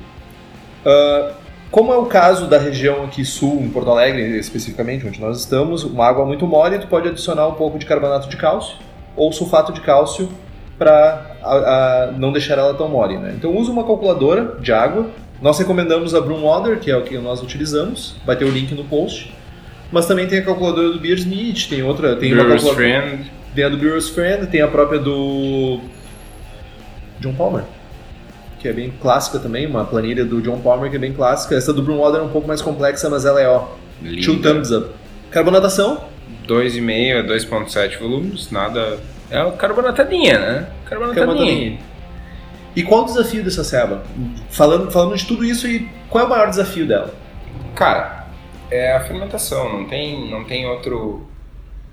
Uh, 0.84 1.34
como 1.70 1.92
é 1.92 1.96
o 1.96 2.06
caso 2.06 2.46
da 2.46 2.58
região 2.58 3.04
aqui 3.04 3.24
sul, 3.24 3.60
em 3.60 3.68
Porto 3.68 3.90
Alegre 3.90 4.38
especificamente, 4.38 5.06
onde 5.06 5.20
nós 5.20 5.40
estamos, 5.40 5.82
uma 5.82 6.06
água 6.06 6.24
muito 6.24 6.46
mole, 6.46 6.78
tu 6.78 6.86
pode 6.86 7.08
adicionar 7.08 7.48
um 7.48 7.54
pouco 7.54 7.78
de 7.78 7.84
carbonato 7.84 8.28
de 8.28 8.36
cálcio 8.36 8.76
ou 9.16 9.32
sulfato 9.32 9.72
de 9.72 9.80
cálcio 9.80 10.28
para 10.78 12.12
não 12.16 12.32
deixar 12.32 12.56
ela 12.58 12.72
tão 12.74 12.88
mole. 12.88 13.18
Né? 13.18 13.34
Então 13.36 13.56
usa 13.56 13.72
uma 13.72 13.84
calculadora 13.84 14.56
de 14.60 14.72
água. 14.72 15.08
Nós 15.42 15.58
recomendamos 15.58 16.14
a 16.14 16.20
Brewmother, 16.20 16.78
que 16.78 16.90
é 16.90 16.96
o 16.96 17.02
que 17.02 17.18
nós 17.18 17.42
utilizamos. 17.42 18.16
Vai 18.24 18.36
ter 18.36 18.44
o 18.44 18.50
link 18.50 18.74
no 18.74 18.84
post. 18.84 19.34
Mas 19.92 20.06
também 20.06 20.26
tem 20.26 20.38
a 20.40 20.42
calculadora 20.42 20.90
do 20.90 20.98
Beersmith, 20.98 21.68
tem 21.68 21.82
outra, 21.82 22.16
tem 22.16 22.30
Brewer's 22.30 22.62
uma 22.62 22.74
calculadora, 22.74 23.02
Friend. 23.02 23.32
Tem 23.54 23.64
a 23.64 23.68
do 23.68 23.78
Brewer's 23.78 24.08
Friend, 24.08 24.46
tem 24.48 24.60
a 24.60 24.68
própria 24.68 24.98
do 24.98 25.80
John 27.20 27.34
Palmer, 27.34 27.64
que 28.58 28.68
é 28.68 28.72
bem 28.72 28.92
clássica 29.00 29.38
também, 29.38 29.66
uma 29.66 29.84
planilha 29.84 30.24
do 30.24 30.42
John 30.42 30.58
Palmer 30.58 30.90
que 30.90 30.96
é 30.96 30.98
bem 30.98 31.12
clássica. 31.12 31.54
Essa 31.54 31.72
do 31.72 31.82
Brewmother 31.82 32.20
é 32.20 32.24
um 32.24 32.28
pouco 32.28 32.48
mais 32.48 32.60
complexa, 32.60 33.08
mas 33.08 33.24
ela 33.24 33.40
é 33.40 33.48
ó, 33.48 33.68
Linda. 34.02 34.22
two 34.26 34.38
thumbs 34.40 34.70
up. 34.72 34.90
Carbonatação, 35.30 36.04
2,5 36.46 37.20
a 37.20 37.22
2,7 37.26 37.98
volumes, 37.98 38.50
nada. 38.50 38.98
É 39.30 39.42
o 39.42 39.52
carbonatadinha, 39.52 40.38
né? 40.38 40.66
Carbonatadinha. 40.84 41.26
carbonatadinha. 41.26 41.78
E 42.76 42.82
qual 42.82 43.04
o 43.04 43.06
desafio 43.06 43.42
dessa 43.42 43.64
ceba? 43.64 44.04
Falando, 44.50 44.90
falando 44.90 45.16
de 45.16 45.24
tudo 45.24 45.44
isso, 45.44 45.66
e 45.66 45.88
qual 46.10 46.24
é 46.24 46.26
o 46.26 46.30
maior 46.30 46.50
desafio 46.50 46.86
dela? 46.86 47.14
Cara, 47.74 48.25
é 48.70 48.92
a 48.92 49.00
fermentação, 49.00 49.72
não 49.72 49.86
tem, 49.86 50.30
não 50.30 50.44
tem 50.44 50.66
outro 50.66 51.26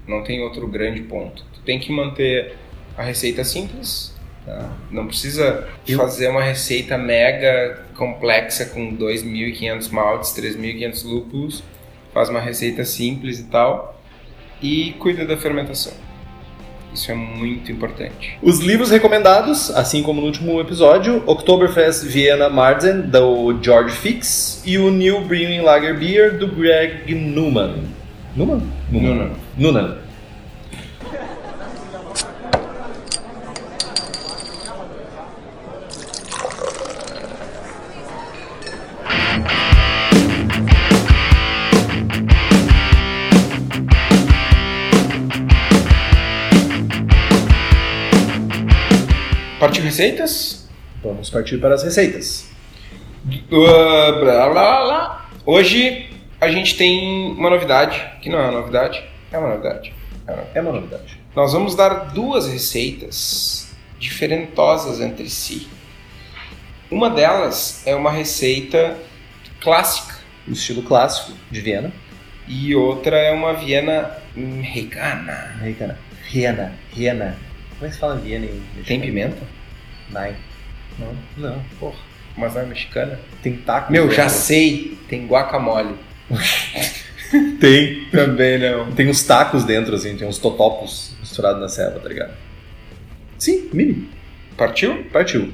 não 0.07 0.21
tem 0.23 0.41
outro 0.41 0.67
grande 0.67 1.01
ponto. 1.01 1.45
Tu 1.53 1.61
tem 1.61 1.79
que 1.79 1.91
manter 1.91 2.57
a 2.97 3.03
receita 3.03 3.43
simples, 3.43 4.13
tá? 4.45 4.69
não 4.91 5.07
precisa 5.07 5.67
Eu... 5.87 5.97
fazer 5.97 6.27
uma 6.27 6.43
receita 6.43 6.97
mega 6.97 7.85
complexa 7.95 8.65
com 8.65 8.95
2.500 8.97 9.91
maltes, 9.91 10.31
3.500 10.31 11.05
lúpulos, 11.05 11.63
faz 12.13 12.29
uma 12.29 12.41
receita 12.41 12.83
simples 12.83 13.39
e 13.39 13.43
tal 13.45 13.93
e 14.61 14.93
cuida 14.93 15.25
da 15.25 15.37
fermentação. 15.37 15.93
Isso 16.93 17.11
é 17.11 17.15
muito 17.15 17.71
importante. 17.71 18.37
Os 18.41 18.59
livros 18.59 18.91
recomendados, 18.91 19.71
assim 19.71 20.03
como 20.03 20.21
no 20.21 20.27
último 20.27 20.59
episódio, 20.59 21.23
Oktoberfest 21.25 22.05
Vienna 22.05 22.49
Marzen, 22.49 23.01
do 23.01 23.57
George 23.61 23.95
Fix, 23.95 24.61
e 24.65 24.77
o 24.77 24.91
New 24.91 25.21
Brewing 25.21 25.61
Lager 25.61 25.97
Beer, 25.97 26.37
do 26.37 26.47
Greg 26.47 27.13
Newman. 27.13 27.83
Newman? 28.35 28.61
Newman. 29.57 30.02
Receitas? 49.93 50.67
Vamos 51.03 51.29
partir 51.29 51.59
para 51.59 51.75
as 51.75 51.83
receitas. 51.83 52.49
Uh, 53.27 54.19
blá, 54.19 54.49
blá, 54.49 54.83
blá. 54.83 55.29
Hoje 55.45 56.09
a 56.41 56.49
gente 56.49 56.75
tem 56.75 57.31
uma 57.37 57.49
novidade, 57.49 58.03
que 58.19 58.27
não 58.27 58.39
é 58.39 58.43
uma 58.43 58.59
novidade, 58.59 59.03
é 59.31 59.37
uma 59.37 59.49
novidade. 59.49 59.93
É 60.25 60.31
uma, 60.31 60.43
é 60.55 60.61
uma 60.61 60.71
novidade. 60.71 61.19
Nós 61.35 61.53
vamos 61.53 61.75
dar 61.75 62.11
duas 62.11 62.47
receitas 62.47 63.71
diferentosas 63.99 64.99
entre 64.99 65.29
si. 65.29 65.67
Uma 66.89 67.11
delas 67.11 67.85
é 67.85 67.95
uma 67.95 68.11
receita 68.11 68.97
clássica. 69.61 70.15
O 70.47 70.53
estilo 70.53 70.81
clássico 70.81 71.33
de 71.51 71.61
Viena. 71.61 71.93
E 72.47 72.75
outra 72.75 73.15
é 73.15 73.31
uma 73.31 73.53
Viena 73.53 74.09
mexicana. 74.35 75.55
Mexicana. 75.61 75.99
Viena. 76.31 76.73
Viena. 76.91 77.37
Como 77.75 77.85
é 77.85 77.87
que 77.89 77.93
se 77.93 77.99
fala 77.99 78.15
Viena 78.15 78.45
em? 78.45 78.83
Tem 78.83 78.99
pimenta? 78.99 79.62
Não. 80.09 80.35
Não? 80.99 81.15
Não, 81.37 81.63
porra. 81.79 81.97
Mas 82.37 82.53
não 82.55 82.61
é 82.61 82.65
mexicana? 82.65 83.19
Tem 83.41 83.55
taco. 83.57 83.91
Meu, 83.91 84.09
já 84.11 84.29
sei. 84.29 84.97
Tem 85.07 85.27
guacamole. 85.27 85.95
tem. 87.59 88.05
Também 88.11 88.59
não. 88.59 88.91
Tem 88.91 89.09
uns 89.09 89.23
tacos 89.23 89.63
dentro, 89.63 89.95
assim, 89.95 90.15
tem 90.15 90.27
uns 90.27 90.37
totopos 90.37 91.11
misturados 91.19 91.61
na 91.61 91.67
selva, 91.67 91.99
tá 91.99 92.09
ligado? 92.09 92.33
Sim, 93.37 93.69
mini. 93.73 94.09
Partiu? 94.57 95.03
Partiu. 95.11 95.53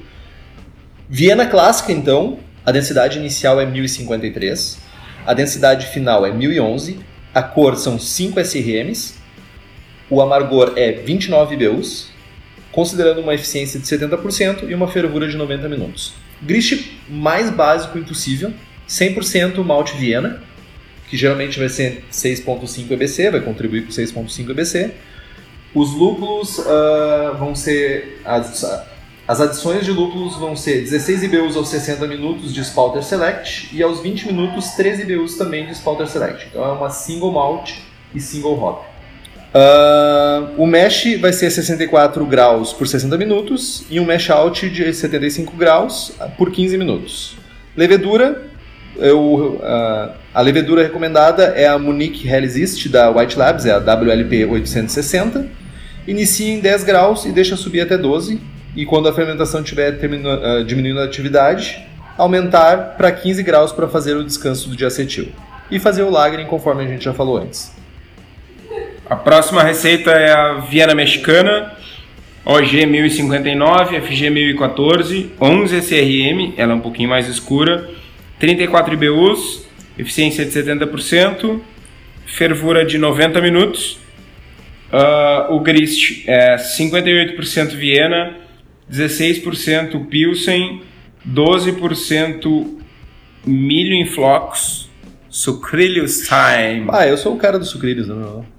Viena 1.09 1.47
clássica, 1.47 1.91
então, 1.91 2.39
a 2.65 2.71
densidade 2.71 3.17
inicial 3.17 3.59
é 3.59 3.65
1053, 3.65 4.77
a 5.25 5.33
densidade 5.33 5.87
final 5.87 6.25
é 6.25 6.31
1011, 6.31 6.99
a 7.33 7.41
cor 7.41 7.75
são 7.75 7.97
5 7.97 8.39
SRMs, 8.39 9.15
o 10.09 10.21
amargor 10.21 10.73
é 10.75 10.91
29 10.91 11.57
BUs, 11.57 12.11
considerando 12.71 13.21
uma 13.21 13.33
eficiência 13.33 13.79
de 13.79 13.85
70% 13.85 14.69
e 14.69 14.73
uma 14.73 14.87
fervura 14.87 15.27
de 15.27 15.35
90 15.35 15.67
minutos. 15.67 16.13
Grist 16.41 16.91
mais 17.09 17.49
básico 17.49 17.97
impossível, 17.97 18.53
100% 18.87 19.63
malte 19.63 19.97
Viena, 19.97 20.41
que 21.09 21.17
geralmente 21.17 21.57
vai 21.57 21.69
ser 21.69 22.05
6.5 22.11 22.91
EBC, 22.91 23.31
vai 23.31 23.41
contribuir 23.41 23.85
com 23.85 23.91
6.5 23.91 24.51
EBC. 24.51 24.91
Os 25.73 25.91
lúpulos 25.91 26.59
uh, 26.59 27.37
vão 27.37 27.55
ser 27.55 28.21
as, 28.23 28.63
as 29.27 29.39
adições 29.39 29.85
de 29.85 29.91
lúpulos 29.91 30.35
vão 30.37 30.55
ser 30.55 30.81
16 30.81 31.23
IBUs 31.23 31.55
aos 31.55 31.69
60 31.69 32.07
minutos 32.07 32.51
de 32.51 32.63
Spalter 32.65 33.03
Select 33.03 33.69
e 33.71 33.83
aos 33.83 34.01
20 34.01 34.25
minutos 34.25 34.69
13 34.71 35.03
IBUs 35.03 35.35
também 35.35 35.67
de 35.67 35.75
Spalter 35.75 36.07
Select. 36.07 36.47
Então 36.49 36.63
é 36.63 36.71
uma 36.71 36.89
single 36.89 37.31
malt 37.31 37.73
e 38.13 38.19
single 38.19 38.59
hop. 38.59 38.88
Uh, 39.53 40.61
o 40.61 40.67
mesh 40.67 41.17
vai 41.19 41.33
ser 41.33 41.49
64 41.49 42.23
graus 42.25 42.71
por 42.71 42.87
60 42.87 43.17
minutos 43.17 43.83
e 43.89 43.99
um 43.99 44.05
mesh 44.05 44.29
out 44.29 44.69
de 44.69 44.93
75 44.93 45.57
graus 45.57 46.13
por 46.37 46.51
15 46.51 46.77
minutos. 46.77 47.35
Levedura, 47.75 48.43
eu, 48.97 49.59
uh, 49.59 50.11
a 50.33 50.41
levedura 50.41 50.83
recomendada 50.83 51.45
é 51.55 51.67
a 51.67 51.79
Munich 51.79 52.27
Helles 52.27 52.87
da 52.89 53.09
White 53.09 53.39
Labs, 53.39 53.65
é 53.65 53.71
a 53.71 53.79
WLP 53.79 54.45
860. 54.45 55.47
Inicia 56.07 56.53
em 56.53 56.59
10 56.59 56.83
graus 56.83 57.25
e 57.25 57.31
deixa 57.31 57.55
subir 57.55 57.81
até 57.81 57.97
12. 57.97 58.39
E 58.75 58.85
quando 58.85 59.09
a 59.09 59.13
fermentação 59.13 59.61
estiver 59.61 59.93
uh, 59.93 60.63
diminuindo 60.63 60.99
a 60.99 61.05
atividade, 61.05 61.83
aumentar 62.17 62.95
para 62.97 63.11
15 63.11 63.41
graus 63.41 63.71
para 63.71 63.87
fazer 63.87 64.15
o 64.15 64.23
descanso 64.23 64.69
do 64.69 64.75
diacetil. 64.75 65.29
E 65.71 65.79
fazer 65.79 66.03
o 66.03 66.09
lagering 66.09 66.45
conforme 66.45 66.83
a 66.83 66.87
gente 66.87 67.05
já 67.05 67.13
falou 67.13 67.37
antes. 67.37 67.71
A 69.09 69.15
próxima 69.15 69.63
receita 69.63 70.11
é 70.11 70.31
a 70.31 70.53
Viena 70.59 70.93
Mexicana, 70.93 71.73
OG 72.45 72.85
1059, 72.85 74.01
FG 74.01 74.29
1014, 74.29 75.31
11 75.41 75.75
SRM, 75.77 76.53
ela 76.55 76.73
é 76.73 76.75
um 76.75 76.79
pouquinho 76.79 77.09
mais 77.09 77.27
escura, 77.27 77.89
34 78.37 78.93
IBUs, 78.93 79.65
eficiência 79.97 80.45
de 80.45 80.51
70%, 80.51 81.59
fervura 82.23 82.85
de 82.85 82.99
90 82.99 83.41
minutos. 83.41 83.97
Uh, 84.93 85.55
o 85.55 85.59
grist 85.59 86.23
é 86.27 86.57
58% 86.57 87.69
Viena, 87.69 88.37
16% 88.91 90.05
Pilsen, 90.05 90.83
12% 91.27 92.77
milho 93.43 93.93
em 93.95 94.05
flocos, 94.05 94.87
sucrilhos 95.31 96.27
time. 96.27 96.85
Ah, 96.89 97.07
eu 97.07 97.17
sou 97.17 97.33
o 97.33 97.37
cara 97.37 97.57
dos 97.57 97.69
sucrilhos, 97.69 98.07
não. 98.07 98.58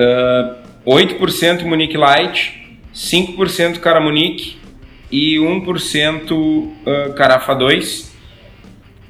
Uh, 0.00 0.70
8% 0.86 1.62
Munique 1.64 1.98
Light, 1.98 2.78
5% 2.94 3.80
Cara 3.80 4.00
Munique 4.00 4.56
e 5.12 5.36
1% 5.36 6.32
uh, 6.32 7.12
Carafa 7.14 7.54
2. 7.54 8.10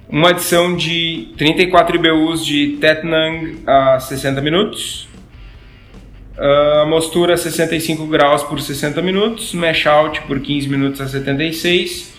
Uma 0.09 0.31
adição 0.31 0.75
de 0.75 1.29
34 1.37 1.95
IBUs 1.95 2.45
de 2.45 2.79
Tetnang 2.81 3.63
a 3.65 4.01
60 4.01 4.41
minutos. 4.41 5.09
Uh, 6.37 6.89
mostura 6.89 7.37
65 7.37 8.07
graus 8.07 8.43
por 8.43 8.61
60 8.61 9.01
minutos, 9.03 9.53
mash 9.53 9.87
out 9.87 10.23
por 10.23 10.41
15 10.41 10.69
minutos 10.69 11.01
a 11.01 11.07
76. 11.07 12.15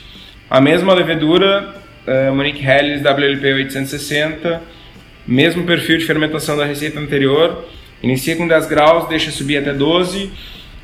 A 0.49 0.61
mesma 0.61 0.93
levedura, 0.93 1.75
uh, 2.07 2.33
Monique 2.33 2.65
Helles 2.65 3.01
WLP 3.01 3.53
860, 3.53 4.61
mesmo 5.27 5.65
perfil 5.65 5.97
de 5.97 6.05
fermentação 6.05 6.55
da 6.55 6.63
receita 6.63 6.99
anterior. 6.99 7.65
Inicia 8.01 8.35
com 8.35 8.47
10 8.47 8.67
graus, 8.67 9.07
deixa 9.07 9.31
subir 9.31 9.57
até 9.57 9.73
12, 9.73 10.31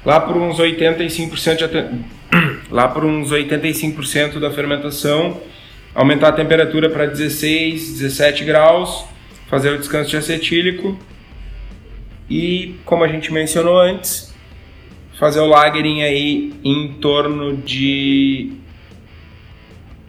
lá 0.06 0.20
por 0.20 0.38
uns 0.38 0.60
85% 0.60 1.64
até, 1.64 1.90
lá 2.70 2.88
por 2.88 3.04
uns 3.04 3.32
85% 3.32 4.40
da 4.40 4.52
fermentação, 4.52 5.42
aumentar 5.96 6.30
a 6.30 6.34
temperatura 6.34 6.90
para 6.90 7.06
16, 7.06 8.00
17 8.00 8.44
graus, 8.44 9.06
fazer 9.50 9.72
o 9.72 9.78
descanso 9.78 10.10
de 10.10 10.18
acetílico 10.18 10.98
e, 12.30 12.76
como 12.86 13.04
a 13.04 13.08
gente 13.08 13.32
mencionou 13.34 13.80
antes, 13.80 14.34
fazer 15.18 15.40
o 15.40 15.46
lagering 15.48 16.04
aí 16.04 16.54
em 16.64 16.94
torno 17.00 17.58
de 17.58 18.52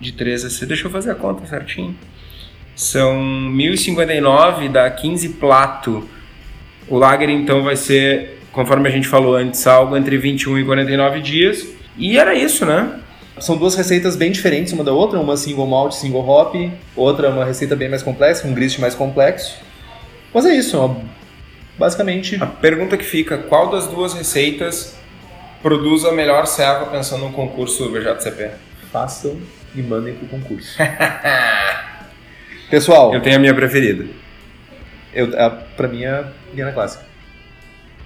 de 0.00 0.12
3 0.12 0.44
a 0.44 0.50
6. 0.50 0.68
Deixa 0.68 0.86
eu 0.86 0.90
fazer 0.90 1.10
a 1.10 1.14
conta 1.14 1.46
certinho. 1.46 1.96
São 2.74 3.20
1059 3.20 4.68
dá 4.68 4.88
15 4.90 5.30
plato. 5.30 6.08
O 6.88 6.96
lager 6.96 7.28
então 7.28 7.62
vai 7.62 7.76
ser, 7.76 8.38
conforme 8.52 8.88
a 8.88 8.92
gente 8.92 9.06
falou 9.06 9.36
antes, 9.36 9.66
algo 9.66 9.96
entre 9.96 10.16
21 10.16 10.58
e 10.58 10.64
49 10.64 11.20
dias. 11.20 11.66
E 11.96 12.18
era 12.18 12.34
isso, 12.34 12.64
né? 12.64 13.00
São 13.40 13.56
duas 13.56 13.74
receitas 13.74 14.16
bem 14.16 14.32
diferentes 14.32 14.72
uma 14.72 14.82
da 14.82 14.92
outra, 14.92 15.20
uma 15.20 15.36
single 15.36 15.66
malt, 15.66 15.92
single 15.92 16.26
hop, 16.28 16.54
outra 16.96 17.30
uma 17.30 17.44
receita 17.44 17.76
bem 17.76 17.88
mais 17.88 18.02
complexa, 18.02 18.46
um 18.46 18.54
grist 18.54 18.78
mais 18.78 18.94
complexo. 18.94 19.58
Mas 20.34 20.44
é 20.44 20.54
isso, 20.54 20.76
uma 20.78 21.00
basicamente. 21.78 22.36
A 22.42 22.46
pergunta 22.46 22.96
que 22.96 23.04
fica: 23.04 23.38
qual 23.38 23.70
das 23.70 23.86
duas 23.86 24.12
receitas 24.12 24.96
produz 25.62 26.04
a 26.04 26.12
melhor 26.12 26.46
serva 26.46 26.86
pensando 26.86 27.24
no 27.26 27.32
concurso 27.32 27.90
VJCP? 27.90 28.50
Façam 28.92 29.38
e 29.74 29.82
mandem 29.82 30.14
pro 30.14 30.26
concurso. 30.26 30.76
Pessoal. 32.68 33.14
Eu 33.14 33.22
tenho 33.22 33.36
a 33.36 33.38
minha 33.38 33.54
preferida. 33.54 34.04
Eu, 35.14 35.32
a, 35.40 35.50
pra 35.50 35.88
mim 35.88 36.04
é 36.04 36.24
Guiana 36.54 36.72
Clássica. 36.72 37.04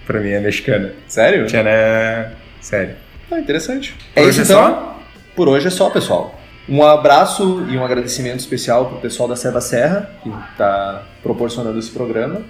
Pra 0.06 0.20
mim 0.20 0.30
é 0.30 0.40
mexicana. 0.40 0.92
Sério? 1.06 1.46
Tchaná. 1.46 2.32
Sério. 2.60 2.96
Ah, 3.30 3.38
interessante. 3.38 3.94
Por 4.14 4.22
é 4.22 4.26
isso 4.26 4.40
é 4.40 4.44
então. 4.44 4.64
Só? 4.64 5.02
Por 5.34 5.48
hoje 5.48 5.66
é 5.66 5.70
só, 5.70 5.90
pessoal. 5.90 6.38
Um 6.68 6.84
abraço 6.84 7.66
e 7.68 7.76
um 7.76 7.84
agradecimento 7.84 8.38
especial 8.38 8.86
pro 8.86 8.98
pessoal 8.98 9.28
da 9.28 9.34
Serva 9.34 9.60
Serra, 9.60 10.10
que 10.22 10.28
está 10.52 11.02
proporcionando 11.22 11.78
esse 11.78 11.90
programa. 11.90 12.42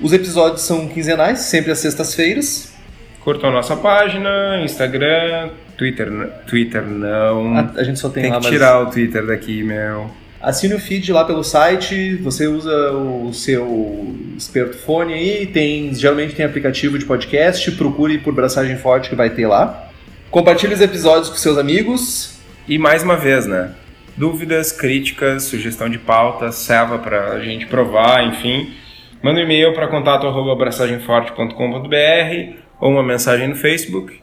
Os 0.00 0.12
episódios 0.12 0.62
são 0.62 0.88
quinzenais, 0.88 1.40
sempre 1.40 1.70
às 1.70 1.78
sextas-feiras. 1.78 2.74
Curtam 3.20 3.50
a 3.50 3.52
nossa 3.52 3.76
página, 3.76 4.60
Instagram, 4.62 5.50
Twitter, 5.78 6.08
Twitter 6.46 6.82
não. 6.82 7.56
A, 7.56 7.72
a 7.76 7.84
gente 7.84 7.98
só 7.98 8.08
tem, 8.08 8.24
tem 8.24 8.32
lá, 8.32 8.40
que 8.40 8.48
tirar 8.48 8.80
o 8.80 8.90
Twitter 8.90 9.24
daqui, 9.24 9.62
meu. 9.62 10.10
Assine 10.44 10.74
o 10.74 10.78
feed 10.78 11.12
lá 11.12 11.24
pelo 11.24 11.42
site, 11.42 12.16
você 12.16 12.46
usa 12.46 12.92
o 12.92 13.32
seu 13.32 14.14
smartphone 14.36 15.12
aí, 15.12 15.46
tem, 15.46 15.94
geralmente 15.94 16.34
tem 16.34 16.44
aplicativo 16.44 16.98
de 16.98 17.04
podcast, 17.04 17.70
procure 17.72 18.18
por 18.18 18.34
Braçagem 18.34 18.76
Forte 18.76 19.08
que 19.08 19.16
vai 19.16 19.30
ter 19.30 19.46
lá. 19.46 19.88
Compartilhe 20.30 20.74
os 20.74 20.80
episódios 20.80 21.28
com 21.28 21.36
seus 21.36 21.58
amigos. 21.58 22.38
E 22.68 22.78
mais 22.78 23.02
uma 23.02 23.16
vez, 23.16 23.46
né? 23.46 23.72
Dúvidas, 24.16 24.72
críticas, 24.72 25.44
sugestão 25.44 25.88
de 25.88 25.98
pauta, 25.98 26.52
serva 26.52 26.98
pra 26.98 27.40
gente 27.40 27.66
provar, 27.66 28.26
enfim 28.26 28.84
Manda 29.24 29.40
um 29.40 29.42
e-mail 29.42 29.72
para 29.72 29.88
contato@braçagemforte.com.br 29.88 32.58
ou 32.78 32.90
uma 32.90 33.02
mensagem 33.02 33.48
no 33.48 33.56
Facebook. 33.56 34.20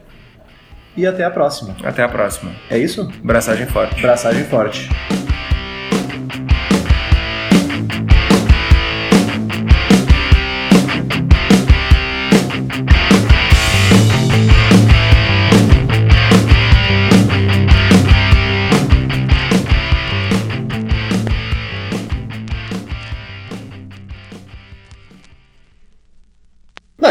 E 0.96 1.04
até 1.04 1.24
a 1.24 1.30
próxima. 1.30 1.74
Até 1.82 2.04
a 2.04 2.08
próxima. 2.08 2.52
É 2.70 2.78
isso? 2.78 3.10
Braçagem 3.20 3.66
forte. 3.66 4.00
Braçagem 4.00 4.44
forte. 4.44 4.88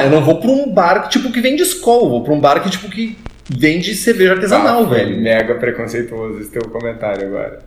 Eu 0.05 0.09
não 0.09 0.23
vou 0.23 0.39
pra 0.39 0.49
um 0.49 0.71
bar 0.71 1.07
tipo, 1.07 1.31
que 1.31 1.41
vende 1.41 1.61
Skol, 1.63 2.09
vou 2.09 2.23
pra 2.23 2.33
um 2.33 2.39
bar 2.39 2.61
que, 2.61 2.69
tipo, 2.69 2.89
que 2.89 3.17
vende 3.49 3.95
cerveja 3.95 4.33
artesanal, 4.33 4.83
ah, 4.83 4.87
velho. 4.87 5.19
Mega 5.19 5.55
preconceituoso 5.55 6.39
esse 6.39 6.51
teu 6.51 6.69
comentário 6.69 7.27
agora. 7.27 7.59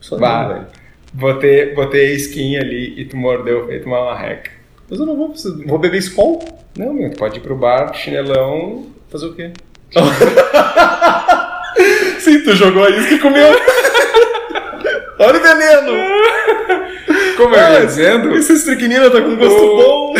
Só 0.00 0.18
bah, 0.18 0.42
não, 0.42 0.54
velho. 0.54 0.66
Botei, 1.12 1.74
botei 1.74 2.14
skin 2.14 2.56
ali 2.56 2.94
e 2.98 3.04
tu 3.04 3.16
mordeu 3.16 3.66
feito 3.66 3.86
uma 3.86 4.04
marreca. 4.04 4.50
Mas 4.88 4.98
eu 4.98 5.06
não 5.06 5.16
vou, 5.16 5.32
vou 5.66 5.78
beber 5.78 5.98
Skol? 5.98 6.42
Não, 6.76 6.92
meu, 6.92 7.10
tu 7.10 7.18
pode 7.18 7.38
ir 7.38 7.40
pro 7.40 7.54
bar, 7.54 7.94
chinelão. 7.94 8.86
Fazer 9.10 9.26
o 9.26 9.34
quê? 9.34 9.52
Sim, 12.18 12.42
tu 12.42 12.54
jogou 12.54 12.84
a 12.84 12.90
isca 12.90 13.14
e 13.14 13.18
comeu. 13.18 13.48
Olha 15.18 15.38
o 15.38 15.42
veneno! 15.42 15.92
Como 17.36 17.54
eu 17.54 17.72
ia 17.72 17.86
dizendo? 17.86 18.34
Essa 18.36 18.54
estricnina 18.54 19.10
tá 19.10 19.20
com 19.20 19.36
gosto 19.36 19.76
bom. 19.76 20.14